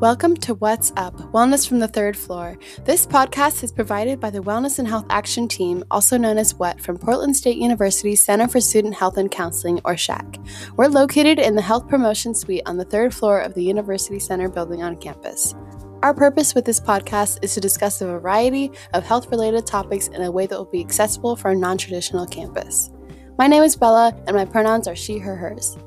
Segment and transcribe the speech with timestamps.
[0.00, 2.58] Welcome to What's Up, Wellness from the Third Floor.
[2.84, 6.82] This podcast is provided by the Wellness and Health Action Team, also known as WET,
[6.82, 10.38] from Portland State University Center for Student Health and Counseling, or SHAC.
[10.76, 14.50] We're located in the Health Promotion Suite on the third floor of the University Center
[14.50, 15.54] building on campus.
[16.02, 20.20] Our purpose with this podcast is to discuss a variety of health related topics in
[20.20, 22.90] a way that will be accessible for a non traditional campus.
[23.38, 25.78] My name is Bella, and my pronouns are she, her, hers.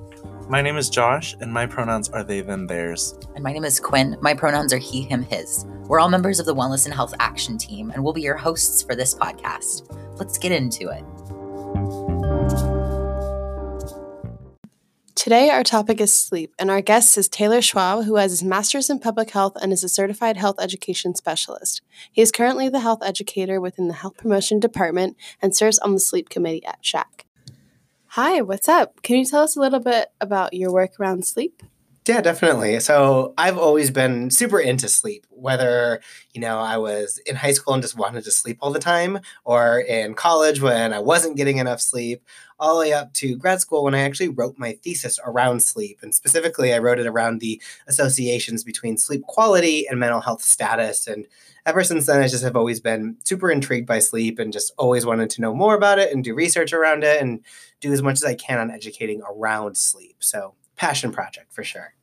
[0.49, 3.13] My name is Josh, and my pronouns are they, them, theirs.
[3.35, 4.17] And my name is Quinn.
[4.19, 5.63] My pronouns are he, him, his.
[5.83, 8.81] We're all members of the Wellness and Health Action Team, and we'll be your hosts
[8.81, 9.95] for this podcast.
[10.17, 11.03] Let's get into it.
[15.13, 18.89] Today, our topic is sleep, and our guest is Taylor Schwab, who has his master's
[18.89, 21.83] in public health and is a certified health education specialist.
[22.11, 25.99] He is currently the health educator within the health promotion department and serves on the
[25.99, 27.27] sleep committee at SHAC.
[28.13, 29.01] Hi, what's up?
[29.03, 31.61] Can you tell us a little bit about your work around sleep?
[32.07, 32.79] Yeah, definitely.
[32.79, 36.01] So I've always been super into sleep, whether,
[36.33, 39.19] you know, I was in high school and just wanted to sleep all the time,
[39.45, 42.23] or in college when I wasn't getting enough sleep,
[42.59, 45.99] all the way up to grad school when I actually wrote my thesis around sleep.
[46.01, 51.07] And specifically, I wrote it around the associations between sleep quality and mental health status.
[51.07, 51.25] And
[51.65, 55.05] ever since then, I just have always been super intrigued by sleep and just always
[55.05, 57.41] wanted to know more about it and do research around it and
[57.79, 60.17] do as much as I can on educating around sleep.
[60.19, 61.93] So, passion project for sure.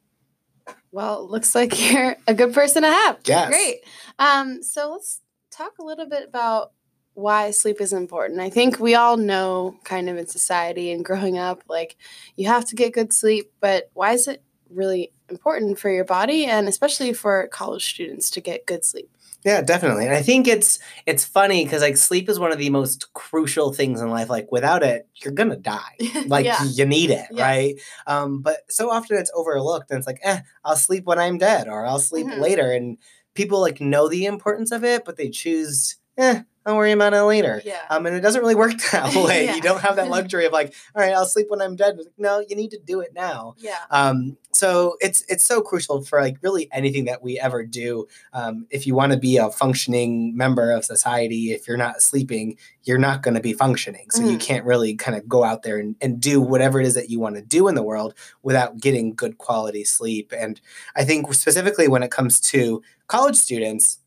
[0.92, 3.18] Well, looks like you're a good person to have.
[3.26, 3.48] Yes.
[3.48, 3.80] Great.
[4.18, 6.72] Um, so let's talk a little bit about
[7.16, 8.40] why sleep is important.
[8.40, 11.96] I think we all know kind of in society and growing up, like
[12.36, 16.44] you have to get good sleep, but why is it really important for your body
[16.44, 19.10] and especially for college students to get good sleep?
[19.44, 20.04] Yeah, definitely.
[20.06, 23.72] And I think it's it's funny because like sleep is one of the most crucial
[23.72, 24.28] things in life.
[24.28, 25.96] Like without it, you're gonna die.
[26.26, 26.62] Like Yeah.
[26.64, 27.40] you need it, Yes.
[27.40, 27.74] right?
[28.06, 31.66] Um, but so often it's overlooked and it's like, eh, I'll sleep when I'm dead
[31.68, 32.40] or I'll sleep Mhm.
[32.40, 32.72] later.
[32.72, 32.98] And
[33.34, 37.22] people like know the importance of it, but they choose, eh, I'll worry about it
[37.22, 37.62] later.
[37.64, 37.80] Yeah.
[37.88, 39.44] Um, and it doesn't really work that way.
[39.46, 39.54] Yeah.
[39.54, 41.96] You don't have that luxury of like, all right, I'll sleep when I'm dead.
[41.96, 43.54] Like, no, you need to do it now.
[43.58, 43.76] yeah.
[43.90, 48.06] Um, so it's it's so crucial for like really anything that we ever do.
[48.32, 52.56] Um, if you want to be a functioning member of society, if you're not sleeping,
[52.84, 54.06] you're not going to be functioning.
[54.10, 54.40] So you Mhm.
[54.40, 57.20] can't really kind of go out there and, and do whatever it is that you
[57.20, 60.32] want to do in the world without getting good quality sleep.
[60.34, 60.58] And
[60.96, 63.98] I think specifically when it comes to college students,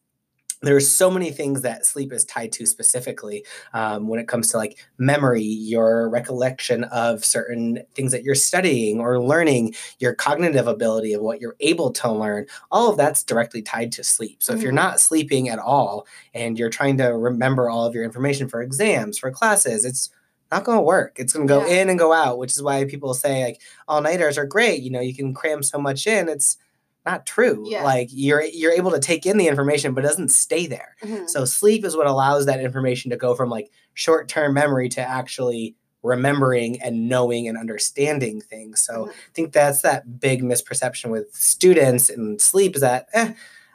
[0.62, 4.58] there's so many things that sleep is tied to specifically um, when it comes to
[4.58, 11.14] like memory your recollection of certain things that you're studying or learning your cognitive ability
[11.14, 14.62] of what you're able to learn all of that's directly tied to sleep so if
[14.62, 14.76] you're Mhm.
[14.76, 19.18] not sleeping at all and you're trying to remember all of your information for exams
[19.18, 20.10] for classes it's
[20.52, 21.82] not going to work it's going to go Yeah.
[21.84, 24.90] in and go out which is why people say like all nighters are great you
[24.90, 26.58] know you can cram so much in it's
[27.10, 27.84] not true Yeah.
[27.84, 31.30] like you're you're able to take in the information but it doesn't stay there Mhm.
[31.30, 35.76] so sleep is what allows that information to go from like short-term memory to actually
[36.04, 38.82] remembering and knowing and understanding things.
[38.82, 39.10] So Mhm.
[39.10, 43.34] I think that's that big misperception with students and sleep is that eh,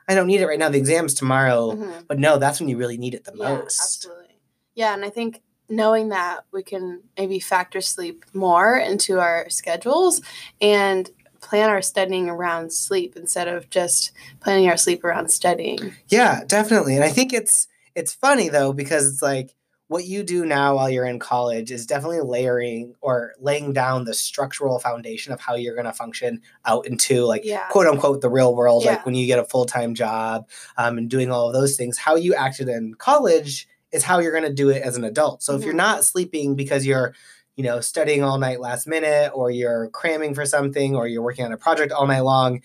[0.08, 0.70] I don't need it right now.
[0.70, 1.72] The exam's tomorrow.
[1.72, 2.06] Mhm.
[2.08, 3.78] But no, that's when you really need it the Yeah, most.
[3.82, 4.38] absolutely.
[4.74, 10.22] Yeah, and I think knowing that we can maybe factor sleep more into our schedules
[10.62, 11.10] and
[11.44, 14.10] plan our studying around sleep instead of just
[14.40, 15.94] planning our sleep around studying.
[16.08, 16.94] Yeah, definitely.
[16.96, 19.54] And I think it's it's funny though because it's like
[19.88, 24.14] what you do now while you're in college is definitely layering or laying down the
[24.14, 27.68] structural foundation of how you're going to function out into like Yeah.
[27.68, 28.92] quote unquote the real world Yeah.
[28.92, 32.16] like when you get a full-time job um, and doing all of those things how
[32.16, 35.54] you acted in college is how you're going to do it as an adult so
[35.54, 35.86] if you're Mhm.
[35.88, 37.14] not sleeping because you're
[37.56, 41.44] you know studying all night last minute or you're cramming for something or you're working
[41.44, 42.60] on a project all night long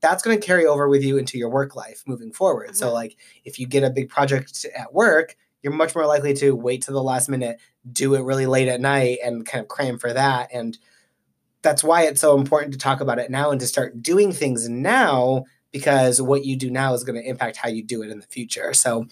[0.00, 2.92] that's going to carry over with you into your work life moving forward so Mhm.
[2.92, 6.82] like if you get a big project at work you're much more likely to wait
[6.82, 7.58] to the last minute
[7.92, 10.78] do it really late at night and kind of cram for that and
[11.62, 14.68] that's why it's so important to talk about it now and to start doing things
[14.68, 18.18] now because what you do now is going to impact how you do it in
[18.18, 18.74] the future.
[18.74, 19.06] So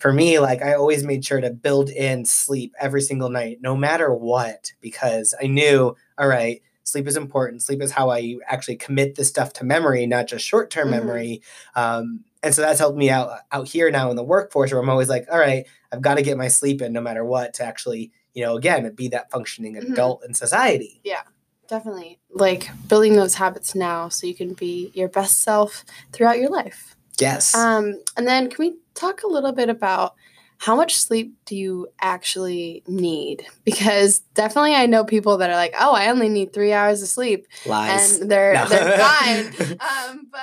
[0.00, 3.76] for me, like I always made sure to build in sleep every single night, no
[3.76, 7.62] matter what, because I knew, all right, sleep is important.
[7.62, 10.90] Sleep is how I actually commit this stuff to memory, not just short term Mhm.
[10.92, 11.42] memory.
[11.76, 14.88] Um, and so that's helped me out out here now in the workforce where I'm
[14.88, 17.64] always like, all right, I've got to get my sleep in no matter what to
[17.64, 19.92] actually, you know, again, be that functioning Mhm.
[19.92, 21.00] adult in society.
[21.04, 21.22] Yeah
[21.68, 22.18] definitely.
[22.30, 26.96] Like building those habits now so you can be your best self throughout your life.
[27.18, 27.54] Yes.
[27.54, 30.14] Um, and then can we talk a little bit about
[30.58, 33.46] how much sleep do you actually need?
[33.64, 37.08] Because definitely I know people that are like, oh, I only need three hours of
[37.08, 38.20] sleep Lies.
[38.20, 38.66] and they're No.
[38.66, 39.54] they're fine.
[39.80, 40.40] Um, but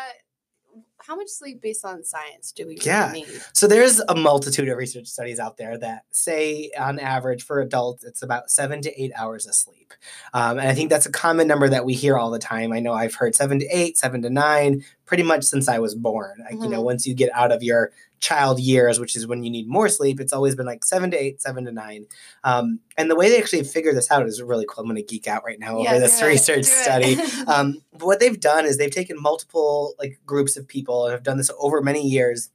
[0.99, 3.11] how much sleep based on science do we really Yeah.
[3.13, 3.27] need?
[3.53, 8.03] So there's a multitude of research studies out there that say, on average, for adults,
[8.03, 9.93] it's about seven to eight hours of sleep.
[10.33, 12.73] Um, and I think that's a common number that we hear all the time.
[12.73, 15.95] I know I've heard seven to eight, seven to nine, pretty much since I was
[15.95, 16.43] born.
[16.43, 16.85] Like, you know, Mhm.
[16.85, 20.19] once you get out of your child years, which is when you need more sleep,
[20.19, 22.05] it's always been like seven to eight, seven to nine.
[22.43, 24.83] Um, and the way they actually figure this out is really cool.
[24.83, 27.17] I'm going to geek out right now Yeah, over this it, research study.
[27.47, 31.23] Um, but what they've done is they've taken multiple like groups of people and have
[31.23, 32.49] done this over many years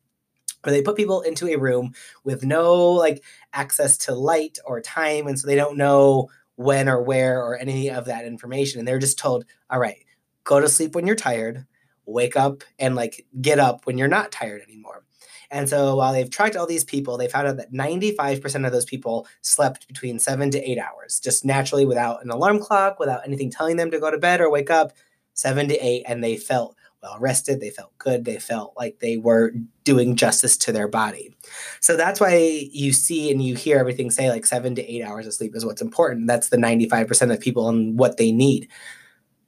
[0.62, 5.26] where they put people into a room with no like access to light or time
[5.26, 8.98] and so they don't know when or where or any of that information and they're
[8.98, 10.04] just told all right
[10.44, 11.66] go to sleep when you're tired
[12.06, 15.04] wake up and like get up when you're not tired anymore
[15.50, 18.84] and so while they've tracked all these people they found out that 95% of those
[18.84, 23.50] people slept between 7 to 8 hours just naturally without an alarm clock without anything
[23.50, 24.92] telling them to go to bed or wake up
[25.34, 29.16] 7 to 8 and they felt well rested they felt good they felt like they
[29.16, 29.52] were
[29.84, 31.32] doing justice to their body
[31.80, 35.26] so that's why you see and you hear everything say like seven to eight hours
[35.26, 36.26] of sleep is what's important.
[36.26, 38.68] That's the 95% of people and what they need.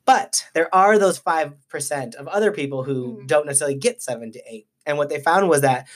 [0.07, 3.27] But there are those 5% of other people who Mhm.
[3.27, 4.67] don't necessarily get seven to eight.
[4.87, 5.87] And what they found was that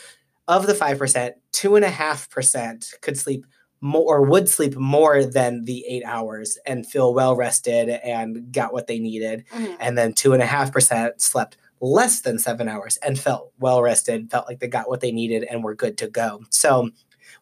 [0.46, 3.44] of the 5%, 2.5% could sleep
[3.80, 8.72] more or would sleep more than the eight hours and feel well rested and got
[8.72, 9.76] what they needed Mhm.
[9.78, 13.80] and then two and a half percent slept less than seven hours and felt well
[13.82, 16.40] rested, felt like they got what they needed and were good to go.
[16.50, 16.90] So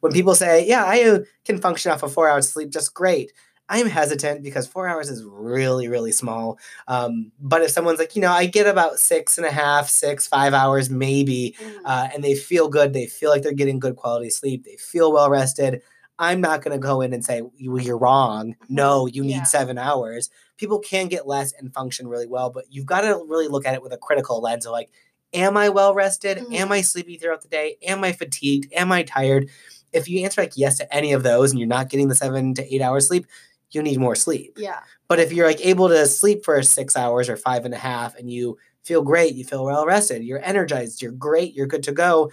[0.01, 3.33] when people say, "Yeah, I uh, can function off of four hours sleep just great,"
[3.69, 6.59] I'm hesitant because four hours is really, really small.
[6.87, 10.27] Um, but if someone's like, you know, I get about six and a half, six,
[10.27, 11.81] five hours maybe, Mhm.
[11.85, 15.13] uh, and they feel good, they feel like they're getting good quality sleep, they feel
[15.13, 15.83] well rested.
[16.19, 18.55] I'm not going to go in and say, "You- you're wrong.
[18.71, 19.43] No, you need Yeah.
[19.45, 20.31] seven hours.
[20.57, 23.75] People can get less and function really well, but you've got to really look at
[23.75, 24.91] it with a critical lens of like,
[25.35, 26.39] am I well rested?
[26.39, 26.71] Am Mhm.
[26.71, 27.77] I sleepy throughout the day?
[27.83, 28.73] Am I fatigued?
[28.73, 29.51] Am I tired?
[29.93, 32.55] If you answer like yes to any of those and you're not getting the seven
[32.55, 33.27] to eight hours sleep,
[33.73, 34.55] you need more sleep.
[34.57, 34.81] yeah.
[35.09, 38.17] But if you're like able to sleep for six hours or five and a half
[38.17, 41.93] and you feel great, you feel well rested, you're energized, you're great, you're good to
[41.93, 42.31] go.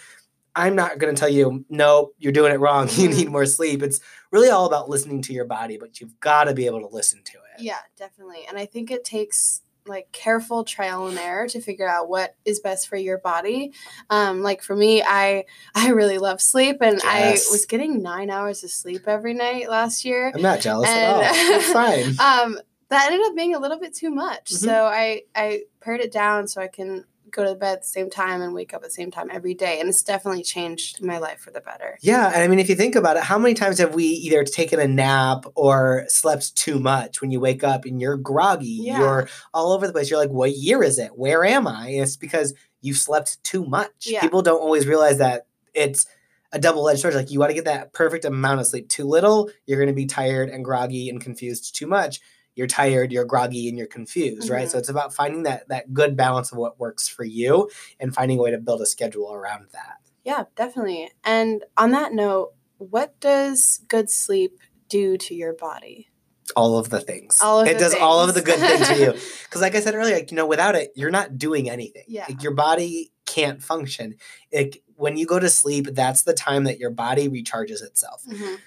[0.55, 2.87] I'm not going to tell you, no, you're doing it wrong.
[2.89, 3.17] You Mhm.
[3.17, 3.81] need more sleep.
[3.81, 3.99] It's
[4.31, 7.23] really all about listening to your body, but you've got to be able to listen
[7.23, 7.61] to it.
[7.63, 8.45] Yeah, definitely.
[8.47, 12.59] And I think it takes like careful trial and error to figure out what is
[12.59, 13.73] best for your body.
[14.09, 15.45] Um, like for me, I
[15.75, 17.47] I really love sleep, and Yes.
[17.47, 20.31] I was getting nine hours of sleep every night last year.
[20.33, 21.21] I'm not jealous at all.
[21.23, 22.03] It's fine.
[22.19, 22.59] um,
[22.89, 24.51] that ended up being a little bit too much.
[24.51, 24.57] Mhm.
[24.65, 28.09] So I I pared it down so I can go to bed at the same
[28.09, 31.17] time and wake up at the same time every day, and it's definitely changed my
[31.17, 31.97] life for the better.
[32.01, 34.43] Yeah, and I mean, if you think about it, how many times have we either
[34.43, 38.99] taken a nap or slept too much when you wake up and you're groggy, Yeah.
[38.99, 40.09] you're all over the place.
[40.09, 41.17] You're like, what year is it?
[41.17, 41.89] Where am I?
[41.89, 44.05] And it's because you slept too much.
[44.05, 44.21] Yeah.
[44.21, 46.05] People don't always realize that it's
[46.51, 47.15] a double edged sword.
[47.15, 48.87] Like, you want to get that perfect amount of sleep.
[48.89, 51.75] Too little, you're going to be tired and groggy and confused.
[51.75, 52.19] Too much,
[52.55, 54.67] you're tired, you're groggy, and you're confused, right?
[54.67, 54.71] Mhm.
[54.71, 57.69] So it's about finding that that good balance of what works for you
[57.99, 59.97] and finding a way to build a schedule around that.
[60.23, 61.11] Yeah, definitely.
[61.23, 64.57] And on that note, what does good sleep
[64.89, 66.09] do to your body?
[66.57, 67.39] all of the things.
[67.41, 68.85] All of it the does all of the good things.
[68.85, 69.11] things to you.
[69.45, 72.03] Because, like I said earlier, like, you know, without it, you're not doing anything.
[72.07, 72.25] Yeah.
[72.27, 74.15] Like, your body can't function.
[74.53, 78.23] Like, when you go to sleep, that's the time that your body recharges itself.
[78.29, 78.57] Mhm.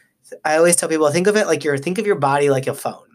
[0.44, 2.74] I always tell people, think of it like your think of your body like a
[2.74, 3.05] phone.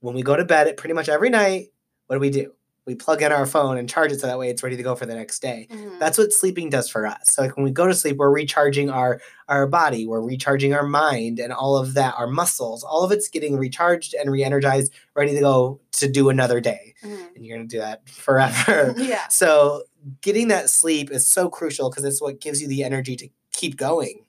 [0.00, 1.68] When we go to bed, pretty much every night,
[2.06, 2.52] what do we do?
[2.86, 4.96] We plug in our phone and charge it so that way it's ready to go
[4.96, 5.68] for the next day.
[5.70, 5.98] Mhm.
[6.00, 7.34] That's what sleeping does for us.
[7.34, 10.82] So like when we go to sleep, we're recharging our our body, we're recharging our
[10.82, 15.34] mind and all of that, our muscles, all of it's getting recharged and re-energized, ready
[15.34, 16.94] to go to do another day.
[17.04, 17.36] Mhm.
[17.36, 18.94] And you're gonna do that forever.
[18.98, 19.28] yeah.
[19.28, 19.82] so
[20.22, 23.76] getting that sleep is so crucial because it's what gives you the energy to keep
[23.76, 24.24] going.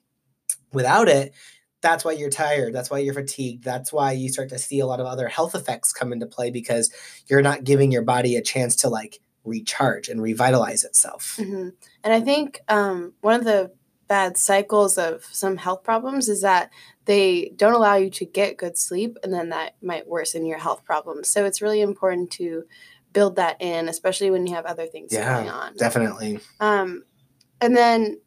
[0.72, 1.32] Without it,
[1.82, 2.72] that's why you're tired.
[2.72, 3.64] That's why you're fatigued.
[3.64, 6.50] That's why you start to see a lot of other health effects come into play
[6.50, 6.90] because
[7.26, 11.36] you're not giving your body a chance to like recharge and revitalize itself.
[11.36, 11.70] hmm
[12.04, 13.72] And I think um, one of the
[14.08, 16.70] bad cycles of some health problems is that
[17.06, 20.84] they don't allow you to get good sleep, and then that might worsen your health
[20.84, 21.28] problems.
[21.28, 22.64] So it's really important to
[23.12, 25.76] build that in, especially when you have other things Yeah, going on.
[25.76, 26.40] Definitely.
[26.60, 27.04] Um,
[27.60, 28.20] and then,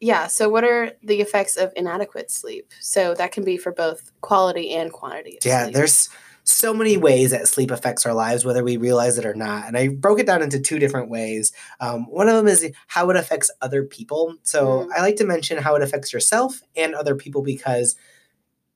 [0.00, 0.26] yeah.
[0.26, 2.70] So, what are the effects of inadequate sleep?
[2.80, 5.38] So that can be for both quality and quantity.
[5.38, 5.74] Of Yeah, sleep.
[5.74, 6.08] there's
[6.44, 9.66] so many ways that sleep affects our lives, whether we realize it or not.
[9.66, 11.52] And I broke it down into two different ways.
[11.80, 14.36] Um, one of them is how it affects other people.
[14.44, 14.90] So Mm.
[14.96, 17.96] I like to mention how it affects yourself and other people because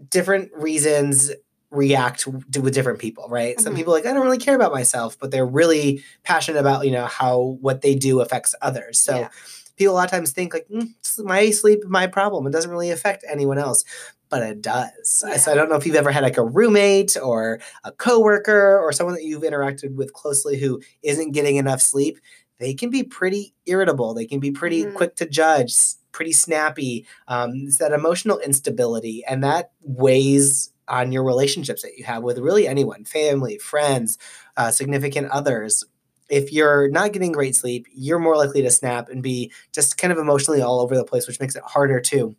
[0.09, 1.31] different reasons
[1.71, 3.61] react with different people, right?
[3.61, 3.77] Some Mhm.
[3.77, 6.91] people are like I don't really care about myself, but they're really passionate about you
[6.91, 9.01] know how what they do affects others.
[9.01, 9.29] So Yeah.
[9.77, 10.89] People a lot of times think like "Mm,
[11.25, 12.47] my sleep, my problem.
[12.47, 13.85] It doesn't really affect anyone else,
[14.29, 15.25] but it does.
[15.27, 18.79] I- So I don't know if you've ever had like a roommate or a coworker
[18.79, 22.19] or someone that you've interacted with closely who isn't getting enough sleep.
[22.59, 24.13] They can be pretty irritable.
[24.15, 24.95] They can be pretty Mhm.
[24.95, 25.75] quick to judge,
[26.13, 27.07] pretty snappy.
[27.29, 32.39] Um, it's that emotional instability, and that weighs on your relationships that you have with
[32.39, 34.19] really anyone family, friends,
[34.57, 35.85] uh, significant others.
[36.31, 40.13] If you're not getting great sleep, you're more likely to snap and be just kind
[40.13, 42.37] of emotionally all over the place, which makes it harder to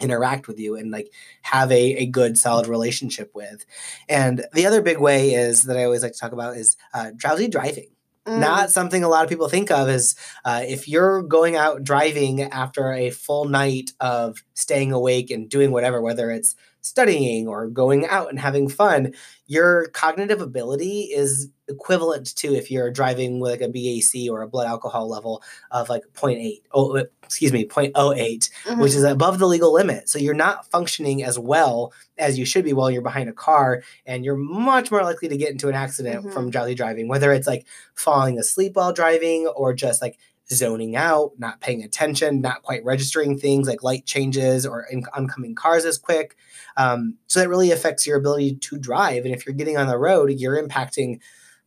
[0.00, 1.10] interact with you and like
[1.42, 3.64] have a, a good solid relationship with
[4.08, 7.12] and the other big way is that i always like to talk about is uh,
[7.16, 7.86] drowsy driving
[8.26, 8.38] Mm.
[8.38, 10.16] not something a lot of people think of is
[10.46, 15.72] uh, if you're going out driving after a full night of staying awake and doing
[15.72, 19.14] whatever, whether it's studying or going out and having fun,
[19.46, 24.48] your cognitive ability is equivalent to if you're driving with like a BAC or a
[24.48, 28.82] blood alcohol level of like 0.8, oh, excuse me, 0.08, Mhm.
[28.82, 30.10] which is above the legal limit.
[30.10, 33.82] So you're not functioning as well as you should be while you're behind a car,
[34.04, 37.46] and you're much more likely to get into an accident from drowsy driving, whether it's
[37.46, 40.18] like falling asleep while driving or just like
[40.52, 45.54] zoning out, not paying attention, not quite registering things like light changes or in- oncoming
[45.54, 46.36] cars as quick.
[46.76, 49.24] Um, so that really affects your ability to drive.
[49.24, 51.20] And if you're getting on the road, you're impacting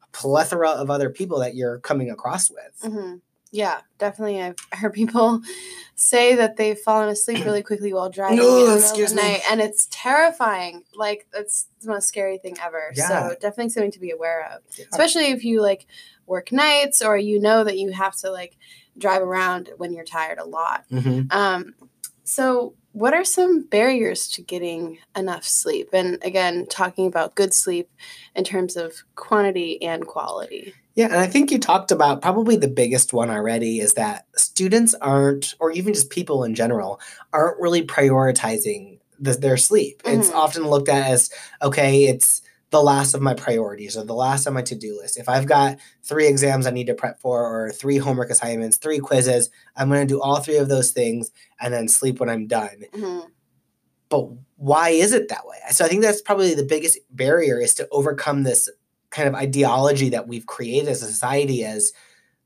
[0.04, 2.80] a plethora of other people that you're coming across with.
[2.92, 3.22] Mhm.
[3.50, 4.42] Yeah, definitely.
[4.42, 5.42] I've heard people
[5.96, 9.62] say that they've fallen asleep really quickly while driving No, in the the night, and
[9.62, 10.84] it's terrifying.
[10.94, 12.92] Like that's the most scary thing ever.
[12.94, 13.08] Yeah.
[13.30, 14.86] So definitely something to be aware of, Yeah.
[14.92, 15.88] especially if you like
[16.28, 18.58] work nights or you know that you have to like
[18.98, 20.84] drive around when you're tired a lot.
[20.92, 21.32] Mhm.
[21.34, 21.74] Um,
[22.24, 25.90] so, what are some barriers to getting enough sleep?
[25.94, 27.90] And again, talking about good sleep
[28.36, 30.74] in terms of quantity and quality.
[30.96, 34.96] Yeah, and I think you talked about probably the biggest one already is that students
[34.96, 37.00] aren't, or even just people in general,
[37.34, 40.02] aren't really prioritizing the, their sleep.
[40.06, 40.36] It's Mhm.
[40.36, 41.30] often looked at as
[41.62, 45.18] okay, it's the last of my priorities or the last on my to do list.
[45.18, 49.00] If I've got three exams I need to prep for, or three homework assignments, three
[49.00, 51.32] quizzes, I'm going to do all three of those things
[51.62, 53.28] and then sleep when I'm done Mhm.
[54.10, 55.58] but why is it that way?
[55.72, 58.70] So I think that's probably the biggest barrier is to overcome this
[59.12, 61.92] kind of ideology that we've created as a society as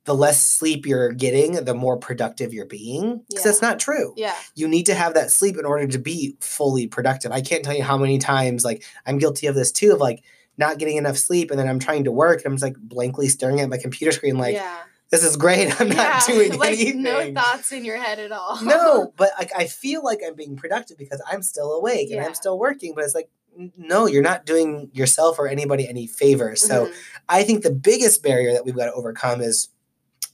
[0.06, 3.22] the less sleep you're getting, the more productive you're being.
[3.30, 4.14] Because that's not true.
[4.18, 4.36] Yeah.
[4.56, 7.32] You need to have that sleep in order to be fully productive.
[7.32, 10.24] I can't tell you how many times, like, I'm guilty of this too, of like
[10.58, 13.28] not getting enough sleep and then I'm trying to work and I'm just like blankly
[13.30, 14.80] staring at my computer screen, like, yeah.
[15.12, 15.80] this is great.
[15.80, 17.04] I'm not Yeah, doing like anything.
[17.04, 18.60] no thoughts in your head at all.
[18.64, 22.34] no, but like I feel like I'm being productive because I'm still awake and I'm
[22.34, 22.94] still working.
[22.96, 23.30] But it's like,
[23.78, 26.56] no, you're not doing yourself or anybody any favor.
[26.56, 26.94] So Mhm.
[27.30, 29.70] I think the biggest barrier that we've got to overcome is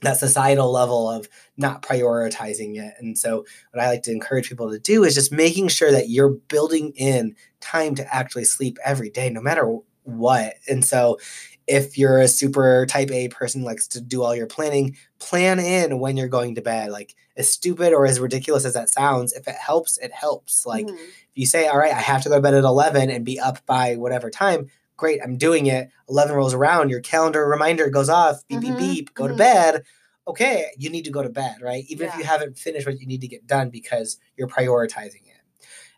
[0.02, 1.28] that societal level of
[1.58, 2.94] not prioritizing it.
[3.00, 6.10] And so what I like to encourage people to do is just making sure that
[6.10, 10.54] you're building in time to actually sleep every day, no matter what.
[10.70, 11.18] And so
[11.66, 16.00] if you're a super type A person likes to do all your planning, plan in
[16.00, 16.92] when you're going to bed.
[16.92, 20.66] Like as stupid or as ridiculous as that sounds, if it helps, it helps.
[20.66, 20.94] Like Mhm.
[20.94, 23.40] if you say, all right, I have to go to bed at 11 and be
[23.40, 25.90] up by whatever time, great, I'm doing it.
[26.10, 29.38] 11 rolls around, your calendar reminder goes off, beep, Mhm, beep, beep, go to mhm.
[29.38, 29.84] bed.
[30.28, 31.86] Okay, you need to go to bed, right?
[31.88, 35.27] Even if you haven't finished what you need to get done because you're prioritizing it.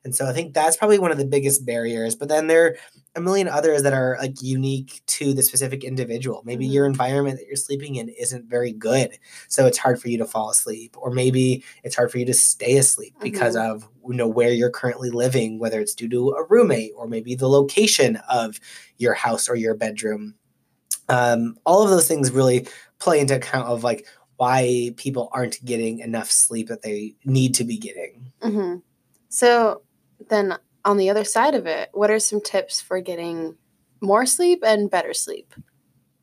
[0.06, 2.16] And so I think that's probably one of the biggest barriers.
[2.16, 2.76] But then there are
[3.16, 6.42] a million others that are like unique to the specific individual.
[6.46, 9.18] Maybe your environment that you're sleeping in isn't very good.
[9.50, 10.96] So it's hard for you to fall asleep.
[10.98, 14.70] Or maybe it's hard for you to stay asleep because of you know where you're
[14.70, 18.60] currently living, whether it's due to a roommate or maybe the location of
[18.98, 20.36] your house or your bedroom.
[21.10, 22.68] Um, all of those things really
[23.00, 24.06] play into account of like
[24.38, 28.32] why people aren't getting enough sleep that they need to be getting.
[28.42, 28.82] Mhm.
[29.30, 29.82] So
[30.30, 33.56] then on the other side of it, what are some tips for getting
[34.02, 35.54] more sleep and better sleep?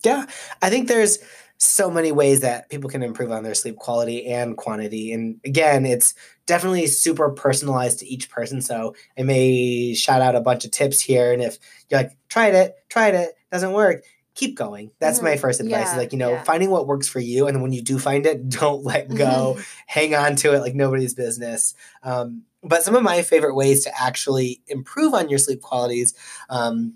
[0.05, 0.27] Yeah,
[0.63, 1.19] I think there's
[1.59, 5.13] so many ways that people can improve on their sleep quality and quantity.
[5.13, 6.15] And again, it's
[6.47, 8.61] definitely super personalized to each person.
[8.61, 11.33] So I may shout out a bunch of tips here.
[11.33, 11.59] And if
[11.89, 14.05] you're like, tried it, tried it, doesn't work,
[14.37, 14.93] keep going.
[15.01, 15.41] That's my Mhm.
[15.41, 15.91] first advice.
[15.91, 16.45] is like, you know, yeah.
[16.45, 17.47] finding what works for you.
[17.49, 19.59] And then when you do find it, don't let go.
[19.87, 21.75] hang on to it like nobody's business.
[22.05, 26.15] Um, but some of my favorite ways to actually improve on your sleep qualities,
[26.51, 26.95] um,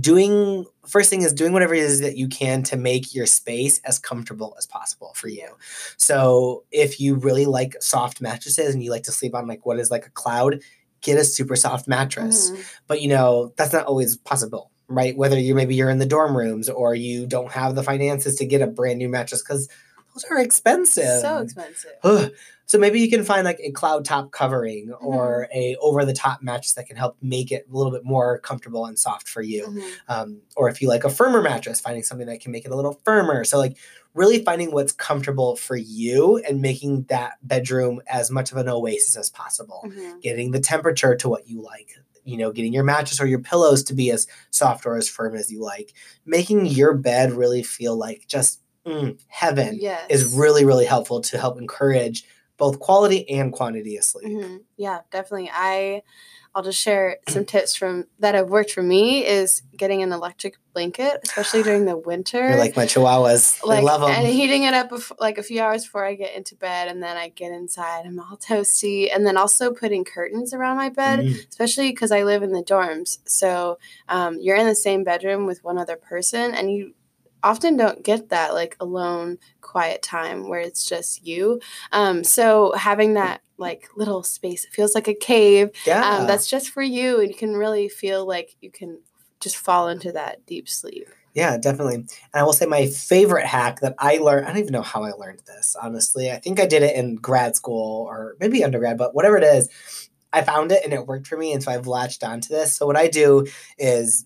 [0.00, 3.78] doing first thing is doing whatever it is that you can to make your space
[3.84, 5.48] as comfortable as possible for you.
[5.96, 9.78] So if you really like soft mattresses and you like to sleep on like what
[9.78, 10.60] is like a cloud,
[11.02, 12.50] get a super soft mattress.
[12.50, 12.64] Mhm.
[12.88, 15.16] But you know, that's not always possible, right?
[15.16, 18.46] Whether you maybe you're in the dorm rooms or you don't have the finances to
[18.46, 19.68] get a brand new mattress because
[20.14, 21.20] those are expensive.
[21.20, 21.90] So expensive.
[22.04, 22.32] Ugh.
[22.68, 25.06] So maybe you can find like a cloud top covering Mm-hmm.
[25.06, 28.38] or a over the top mattress that can help make it a little bit more
[28.40, 29.66] comfortable and soft for you.
[29.68, 29.90] Mhm.
[30.08, 32.76] Um, or if you like a firmer mattress, finding something that can make it a
[32.76, 33.44] little firmer.
[33.44, 33.76] So like
[34.14, 39.16] really finding what's comfortable for you and making that bedroom as much of an oasis
[39.16, 39.84] as possible.
[39.86, 40.20] Mhm.
[40.22, 41.90] Getting the temperature to what you like.
[42.26, 45.34] You know, getting your mattress or your pillows to be as soft or as firm
[45.36, 45.94] as you like.
[46.24, 50.06] Making your bed really feel like just mm, heaven Yes.
[50.10, 52.24] is really really helpful to help encourage
[52.58, 54.28] both quality and quantity of sleep.
[54.28, 54.60] Mhm.
[54.76, 55.50] Yeah, definitely.
[55.52, 56.02] I
[56.56, 60.56] I'll just share some tips from that have worked for me is getting an electric
[60.72, 62.48] blanket, especially during the winter.
[62.48, 63.58] You're like my chihuahuas.
[63.70, 64.08] I love them.
[64.10, 67.02] and heating it up before, like a few hours before I get into bed, and
[67.02, 68.06] then I get inside.
[68.06, 71.46] I'm all toasty, and then also putting curtains around my bed, Mm.
[71.46, 73.18] especially because I live in the dorms.
[73.26, 73.76] So
[74.08, 76.94] um, you're in the same bedroom with one other person, and you
[77.46, 81.60] often don't get that like alone quiet time where it's just you
[81.92, 86.04] um so having that like little space it feels like a cave yeah.
[86.04, 88.98] um that's just for you and you can really feel like you can
[89.38, 91.96] just fall into that deep sleep Yeah, definitely.
[91.96, 95.04] And I will say my favorite hack that I learned, I don't even know how
[95.04, 96.32] I learned this, honestly.
[96.32, 99.68] I think I did it in grad school or maybe undergrad, but whatever it is,
[100.32, 101.52] I found it and it worked for me.
[101.52, 102.74] And so I've latched onto this.
[102.74, 104.24] So what I do is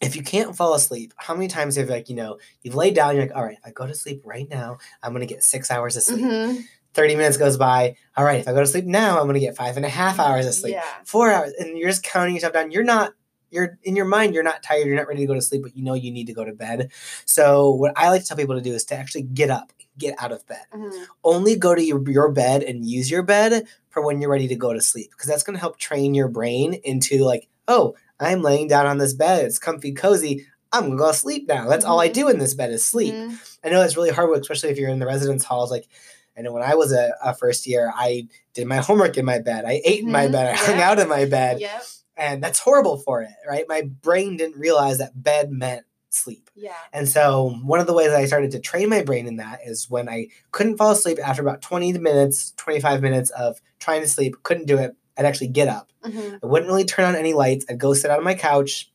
[0.00, 3.14] if you can't fall asleep, how many times have like, you know, you've laid down,
[3.14, 5.70] you're like, all right, if I go to sleep right now, I'm gonna get six
[5.70, 6.24] hours of sleep.
[6.24, 6.64] Mhm.
[6.94, 7.96] 30 minutes goes by.
[8.16, 10.18] All right, if I go to sleep now, I'm gonna get five and a half
[10.20, 13.12] hours of sleep yeah four hours and you're just counting yourself down you're not
[13.50, 15.76] you're in your mind you're not tired you're not ready to go to sleep but
[15.76, 16.90] you know you need to go to bed
[17.24, 20.14] so what i like to tell people to do is to actually get up get
[20.20, 21.04] out of bed Mhm.
[21.22, 24.56] only go to your, your bed and use your bed for when you're ready to
[24.56, 28.42] go to sleep because that's going to help train your brain into like oh i'm
[28.42, 31.84] laying down on this bed it's comfy cozy i'm to go to sleep now that's
[31.84, 32.14] all i Mhm.
[32.14, 33.38] do in this bed is sleep Mhm.
[33.64, 35.70] I know it's really hard, work, especially if you're in the residence halls.
[35.70, 35.88] Like,
[36.36, 39.38] I know when I was a, a first year, I did my homework in my
[39.38, 39.64] bed.
[39.64, 40.46] I ate in my Mhm, bed.
[40.48, 41.60] I hung out in my bed.
[41.60, 41.82] yep
[42.14, 43.64] And that's horrible for it, right?
[43.66, 46.50] My brain didn't realize that bed meant sleep.
[46.54, 49.60] yeah And so, one of the ways I started to train my brain in that
[49.64, 54.08] is when I couldn't fall asleep after about 20 minutes, 25 minutes of trying to
[54.08, 55.90] sleep, couldn't do it, I'd actually get up.
[56.04, 56.40] Mhm.
[56.42, 57.64] I wouldn't really turn on any lights.
[57.68, 58.90] I'd go sit on my couch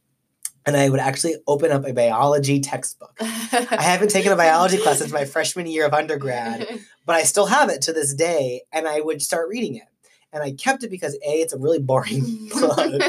[0.66, 3.16] and I would actually open up a biology textbook.
[3.22, 6.68] I haven't taken a biology class since my freshman year of undergrad,
[7.06, 9.84] but I still have it to this day, and I would start reading it.
[10.32, 13.02] And I kept it because A, it's a really boring book.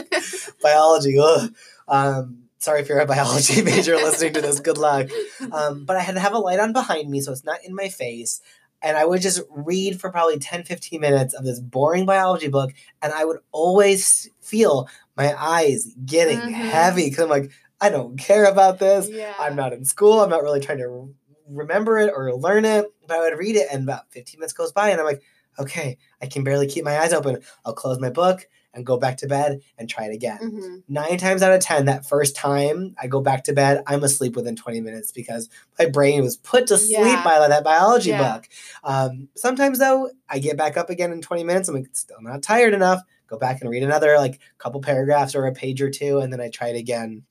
[0.62, 1.52] biology, ugh.
[1.88, 5.08] Um, sorry if you're a biology major listening to this, good luck.
[5.52, 7.74] Um, but I had to have a light on behind me so it's not in
[7.74, 8.40] my face.
[8.82, 12.72] And I would just read for probably 10, 15 minutes of this boring biology book,
[13.02, 16.52] and I would always feel my eyes getting Mhm.
[16.52, 19.08] heavy because I'm like, I don't care about this.
[19.10, 20.20] yeah I'm not in school.
[20.20, 21.08] I'm not really trying to
[21.48, 22.86] remember it or learn it.
[23.06, 25.22] But I would read it, and about 15 minutes goes by, and I'm like,
[25.58, 27.42] okay, I can barely keep my eyes open.
[27.64, 30.38] I'll close my book and go back to bed and try it again.
[30.40, 30.82] Mhm.
[30.88, 34.36] Nine times out of 10, that first time I go back to bed, I'm asleep
[34.36, 37.24] within 20 minutes because my brain was put to sleep Yeah.
[37.24, 38.34] by that biology Yeah.
[38.34, 38.48] book.
[38.84, 41.68] Um, sometimes, though, I get back up again in 20 minutes.
[41.68, 43.02] I'm like, still not tired enough.
[43.26, 46.40] Go back and read another like couple paragraphs or a page or two, and then
[46.40, 47.22] I try it again.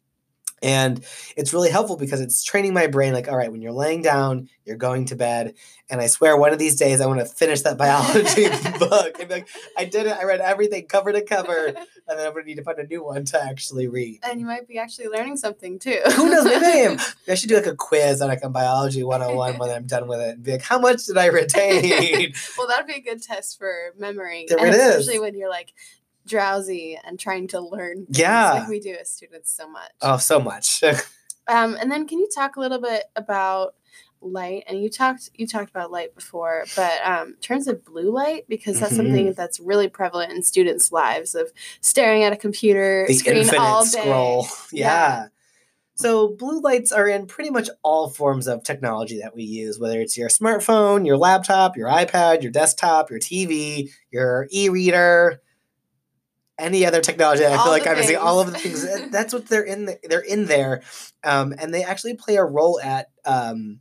[0.62, 1.04] And
[1.36, 4.50] it's really helpful because it's training my brain like, all right, when you're laying down,
[4.66, 5.56] you're going to bed.
[5.90, 8.48] And I swear one of these days I want to finish that biology
[8.80, 9.20] book.
[9.20, 10.14] And be like, I did it.
[10.14, 11.74] I read everything cover to cover.
[12.10, 14.22] And then I'm going to need to find a new one to actually read.
[14.24, 16.44] and you might be actually learning something too Who knows?
[16.44, 16.98] Maybe I am.
[17.28, 20.20] I should do like a quiz on like a biology 101 when I'm done with
[20.20, 22.34] it and be like, how much did I retain?
[22.58, 24.48] well, that'd be a good test for memory.
[24.50, 24.96] There and it is.
[24.96, 25.72] Especially when you're like
[26.30, 28.06] drowsy and trying to learn.
[28.10, 28.54] Yeah.
[28.54, 29.92] Like we do as students so much.
[30.02, 30.84] oh, so much.
[31.48, 33.74] Um, and then can you talk a little bit about
[34.22, 34.66] light?
[34.68, 38.46] And you talked you talked about light before, but um, in terms of blue light,
[38.48, 39.04] because that's Mm-hmm.
[39.08, 43.84] something that's really prevalent in students' lives of staring at a computer the screen all
[43.84, 43.90] day.
[44.02, 44.48] scroll.
[44.72, 44.86] Yeah.
[44.86, 45.28] Yeah.
[45.96, 50.00] So blue lights are in pretty much all forms of technology that we use, whether
[50.00, 55.42] it's your smartphone, your laptop, your iPad, your desktop, your TV, your e-reader,
[56.60, 57.46] any other technology.
[57.46, 59.10] I All feel like I'm missing all of the things.
[59.12, 59.86] That's what they're in.
[59.86, 60.82] The, they're in there,
[61.24, 63.80] um, and they actually play a role at um,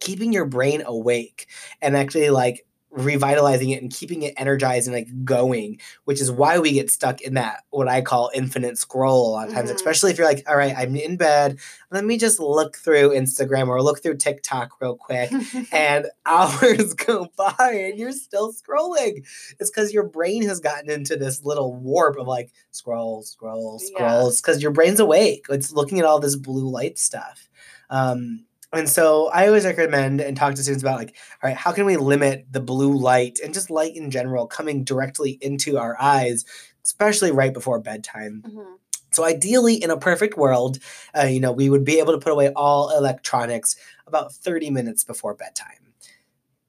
[0.00, 1.48] keeping your brain awake
[1.82, 6.58] and actually like revitalizing it and keeping it energized and like going, which is why
[6.58, 9.74] we get stuck in that what I call infinite scroll a lot of times, Mhm.
[9.74, 11.58] especially if you're like, all right, I'm in bed,
[11.90, 15.30] let me just look through Instagram or look through TikTok real quick.
[15.72, 19.24] and hours go by and you're still scrolling.
[19.60, 23.86] It's because your brain has gotten into this little warp of like scroll, scroll, Yeah.
[23.96, 24.28] scroll.
[24.28, 25.44] It's because your brain's awake.
[25.50, 27.48] It's looking at all this blue light stuff.
[27.90, 31.72] Um, and so I always recommend and talk to students about like, all right, how
[31.72, 35.96] can we limit the blue light and just light in general coming directly into our
[36.00, 36.44] eyes,
[36.84, 38.44] especially right before bedtime?
[38.46, 38.64] Mhm.
[39.10, 40.78] So ideally, in a perfect world,
[41.18, 43.74] uh, you know, we would be able to put away all electronics
[44.06, 45.94] about 30 minutes before bedtime.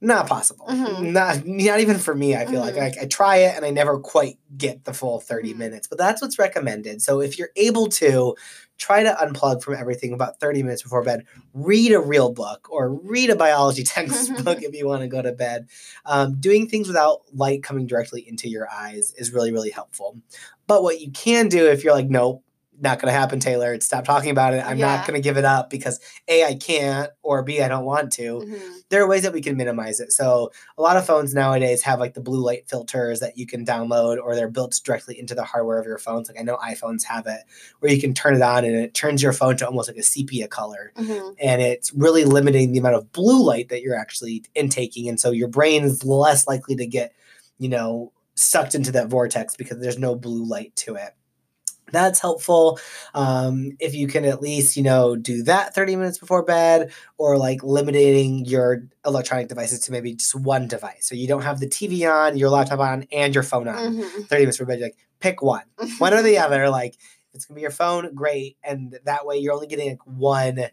[0.02, 0.68] Not possible.
[0.70, 1.12] Mhm.
[1.12, 2.34] Not not even for me.
[2.36, 2.78] I feel Mhm.
[2.78, 5.58] like I, I try it and I never quite get the full 30 Mhm.
[5.58, 5.88] minutes.
[5.88, 7.02] But that's what's recommended.
[7.02, 8.36] So if you're able to
[8.80, 12.90] try to unplug from everything about 30 minutes before bed, read a real book or
[12.90, 15.68] read a biology textbook if you want to go to bed.
[16.06, 20.18] Um, doing things without light coming directly into your eyes is really, really helpful.
[20.66, 22.44] But what you can do if you're like, nope,
[22.82, 24.66] not going to happen, Taylor, stop talking about it.
[24.66, 24.96] I'm Yeah.
[24.96, 28.12] not going to give it up because A, I can't, or B, I don't want
[28.14, 28.40] to.
[28.42, 28.60] Mhm.
[28.90, 30.12] There are ways that we can minimize it.
[30.12, 33.66] So a lot of phones nowadays have like the blue light filters that you can
[33.66, 36.30] download or they're built directly into the hardware of your phones.
[36.30, 37.42] Like I know iPhones have it
[37.80, 40.04] where you can turn it on and it turns your phone to almost like a
[40.04, 41.36] sepia color Mhm.
[41.40, 45.32] and it's really limiting the amount of blue light that you're actually intaking and so
[45.32, 47.12] your brain is less likely to get
[47.58, 51.14] you know sucked into that vortex because there's no blue light to it
[51.92, 52.80] that's helpful
[53.14, 57.38] um, if you can at least you know do that 30 minutes before bed or
[57.38, 61.68] like limiting your electronic devices to maybe just one device so you don't have the
[61.68, 64.28] tv on your laptop on and your phone on Mhm.
[64.28, 65.64] 30 minutes before bed you're like pick one
[65.98, 66.70] one or the other.
[66.70, 66.96] Like
[67.34, 70.70] it's gonna be your phone, great, and that way you're only getting like one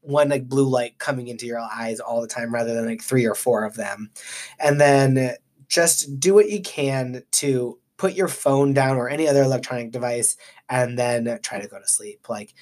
[0.00, 3.26] one like blue light coming into your eyes all the time rather than like three
[3.26, 4.10] or four of them.
[4.58, 5.36] And then
[5.68, 10.36] just do what you can to put your phone down or any other electronic device
[10.68, 12.28] and then try to go to sleep.
[12.28, 12.52] Like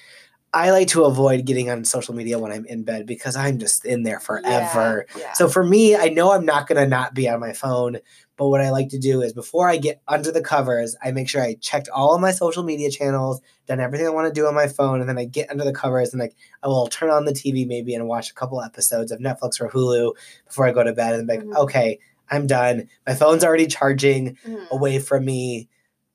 [0.53, 3.83] I like to avoid getting on social media when I'm in bed because I'm just
[3.83, 5.07] in there forever.
[5.15, 5.33] Yeah, yeah.
[5.33, 7.97] So for me, I know I'm not gonna not be on my phone,
[8.37, 11.27] but what I like to do is before I get under the covers, I make
[11.27, 14.45] sure I checked all of my social media channels, done everything I want to do
[14.45, 17.09] on my phone, and then I get under the covers and like I will turn
[17.09, 20.13] on the TV maybe and watch a couple episodes of Netflix or Hulu
[20.45, 21.55] before I go to bed and be like, Mhm.
[21.55, 21.97] okay,
[22.31, 22.87] I'm done.
[23.05, 24.69] My phone's already charging Mhm.
[24.71, 25.67] away from me.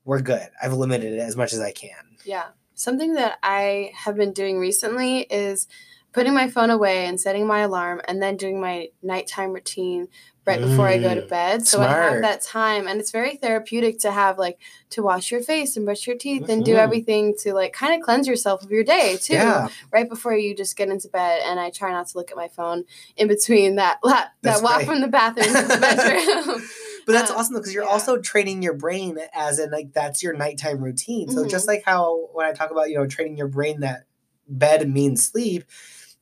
[0.03, 0.47] We're good.
[0.61, 2.17] I've limited it as much as I can.
[2.25, 2.47] Yeah.
[2.73, 5.67] Something that I have been doing recently is
[6.13, 10.07] putting my phone away and setting my alarm and then doing my nighttime routine
[10.47, 11.67] right before I go to Mm, bed.
[11.67, 14.57] So I have that time and it's very therapeutic to have like
[14.91, 16.77] to wash your face and brush your teeth and do Mhm.
[16.79, 19.33] everything to like kind of cleanse yourself of your day too.
[19.33, 22.37] Yeah, Right before you just get into bed and I try not to look at
[22.37, 22.85] my phone
[23.17, 24.85] in between that la- that walk right.
[24.87, 26.63] from the bathroom to the bedroom.
[27.05, 27.89] But that's Um, awesome because you're yeah.
[27.89, 31.29] also training your brain as in like that's your nighttime routine.
[31.29, 31.69] So just Mhm.
[31.73, 34.03] like how when I talk about, you know, training your brain that
[34.47, 35.65] bed means sleep,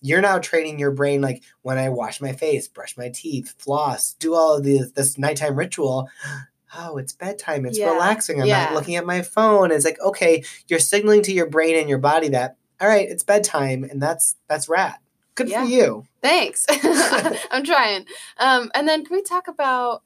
[0.06, 4.14] you're now training your brain like when I wash my face, brush my teeth, floss,
[4.14, 6.10] do all of these this nighttime ritual.
[6.78, 7.66] Oh, it's bedtime.
[7.66, 7.92] It's Yeah.
[7.94, 8.42] relaxing.
[8.42, 8.66] I'm Yeah.
[8.66, 9.72] not looking at my phone.
[9.72, 13.24] It's like, okay, you're signaling to your brain and your body that, all right, it's
[13.24, 14.96] bedtime, and that's that's rad.
[15.36, 15.64] Good Yeah.
[15.64, 16.06] for you.
[16.22, 16.66] Thanks.
[17.52, 18.06] I'm trying.
[18.40, 20.04] Um, and then can we talk about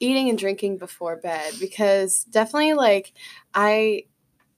[0.00, 1.52] eating and drinking before bed?
[1.60, 3.12] Because definitely, like,
[3.52, 4.04] I,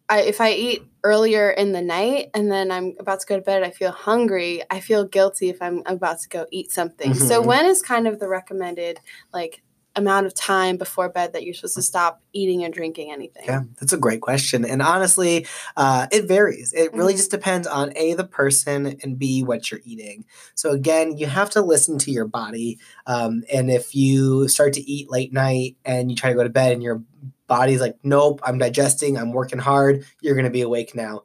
[0.09, 3.43] I if I eat earlier in the night and then I'm about to go to
[3.43, 4.63] bed, I feel hungry.
[4.71, 7.15] I feel guilty if I'm about to go eat something.
[7.15, 7.47] So Mhm.
[7.47, 9.01] when is kind of the recommended
[9.33, 9.63] like
[9.95, 13.45] amount of time before bed that you're supposed to stop eating or drinking anything?
[13.47, 14.65] Yeah, that's a great question.
[14.65, 16.75] And honestly, uh, it varies.
[16.75, 17.17] It really Mhm.
[17.17, 20.27] just depends on A, the person, and B, what you're eating.
[20.55, 22.79] So, again, you have to listen to your body.
[23.07, 26.51] Um, and if you start to eat late night and you try to go to
[26.51, 27.03] bed and your
[27.47, 31.23] body's like, nope, I'm digesting, I'm working hard, you're going to be awake now.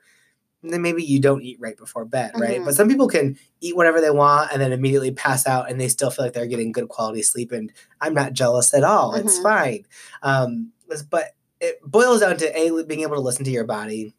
[0.63, 2.59] And then maybe you don't eat right before bed, right?
[2.61, 2.65] Mhm.
[2.65, 5.87] But some people can eat whatever they want and then immediately pass out and they
[5.87, 7.51] still feel like they're getting good quality sleep.
[7.51, 9.15] And I'm not jealous at all.
[9.15, 9.43] It's Mhm.
[9.43, 9.85] fine.
[10.21, 10.71] Um,
[11.09, 14.13] but it boils down to a being able to listen to your body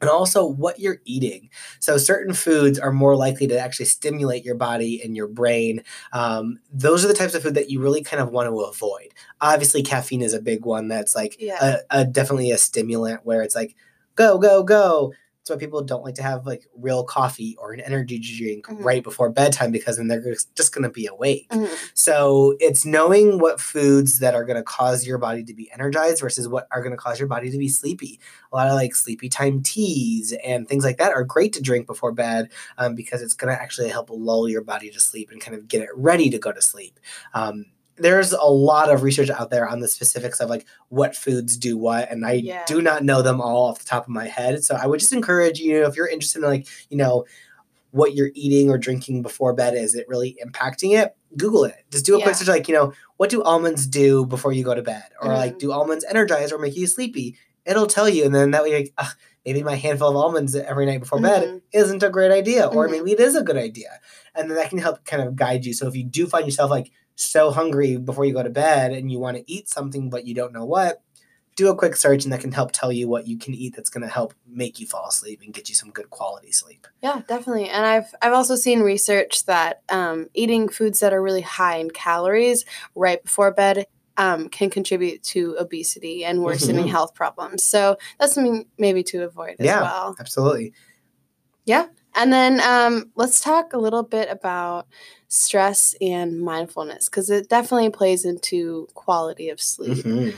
[0.00, 1.50] and also what you're eating.
[1.78, 5.82] So certain foods are more likely to actually stimulate your body and your brain.
[6.12, 9.12] Um, those are the types of food that you really kind of want to avoid.
[9.40, 11.80] Obviously caffeine is a big one that's like Yeah.
[11.90, 13.76] a, a definitely a stimulant where it's like
[14.16, 17.80] go go go That's why people don't like to have like real coffee or an
[17.80, 18.84] energy drink Mhm.
[18.84, 20.22] right before bedtime because then they're
[20.54, 21.48] just going to be awake.
[21.50, 21.70] Mhm.
[21.94, 26.20] So it's knowing what foods that are going to cause your body to be energized
[26.20, 28.20] versus what are going to cause your body to be sleepy.
[28.52, 31.86] A lot of like sleepy time teas and things like that are great to drink
[31.86, 35.40] before bed um, because it's going to actually help lull your body to sleep and
[35.40, 37.00] kind of get it ready to go to sleep.
[37.32, 37.64] Um,
[38.00, 41.76] there's a lot of research out there on the specifics of like what foods do
[41.76, 42.64] what, and I Yeah.
[42.66, 44.64] do not know them all off the top of my head.
[44.64, 47.24] So I would just encourage you, if you're interested in like, you know,
[47.92, 52.06] what you're eating or drinking before bed is it really impacting it google it just
[52.06, 52.24] do a Yeah.
[52.24, 55.32] quick search like you know what do almonds do before you go to bed or
[55.34, 55.58] like Mhm.
[55.58, 57.36] do almonds energize or make you sleepy
[57.66, 59.12] it'll tell you and then that way you're like "Ugh,
[59.44, 61.60] maybe my handful of almonds every night before bed Mhm.
[61.72, 62.90] isn't a great idea or Mhm.
[62.92, 63.90] maybe it is a good idea
[64.36, 66.70] and then that can help kind of guide you so if you do find yourself
[66.70, 70.26] like so hungry before you go to bed and you want to eat something but
[70.26, 71.02] you don't know what
[71.56, 73.90] do a quick search and that can help tell you what you can eat that's
[73.90, 77.20] going to help make you fall asleep and get you some good quality sleep Yeah,
[77.28, 77.68] definitely.
[77.68, 81.90] And I've I've also seen research that um, eating foods that are really high in
[81.90, 86.90] calories right before bed um, can contribute to obesity and worsening Mhm.
[86.90, 87.64] health problems.
[87.64, 89.82] So that's something maybe to avoid as Yeah.
[89.82, 90.16] well.
[90.18, 90.72] absolutely
[92.20, 94.86] And then um, let's talk a little bit about
[95.28, 100.04] stress and mindfulness because it definitely plays into quality of sleep.
[100.04, 100.34] Mhm.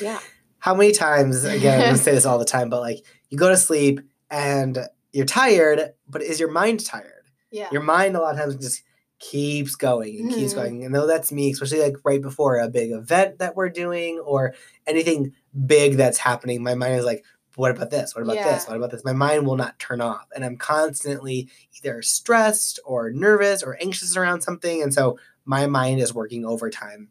[0.00, 0.20] Yeah.
[0.58, 2.98] how many times again i say this all the time but like
[3.30, 4.78] you go to sleep and
[5.12, 7.68] you're tired but is your mind tired Yeah.
[7.72, 8.82] your mind a lot of times just
[9.18, 10.56] keeps going and keeps Mhm.
[10.56, 14.18] going and though that's me especially like right before a big event that we're doing
[14.18, 14.54] or
[14.86, 15.32] anything
[15.66, 17.24] big that's happening my mind is like
[17.56, 20.26] what about this what about this what about this my mind will not turn off
[20.34, 25.98] and i'm constantly either stressed or nervous or anxious around something and so my mind
[26.00, 27.08] is working overtime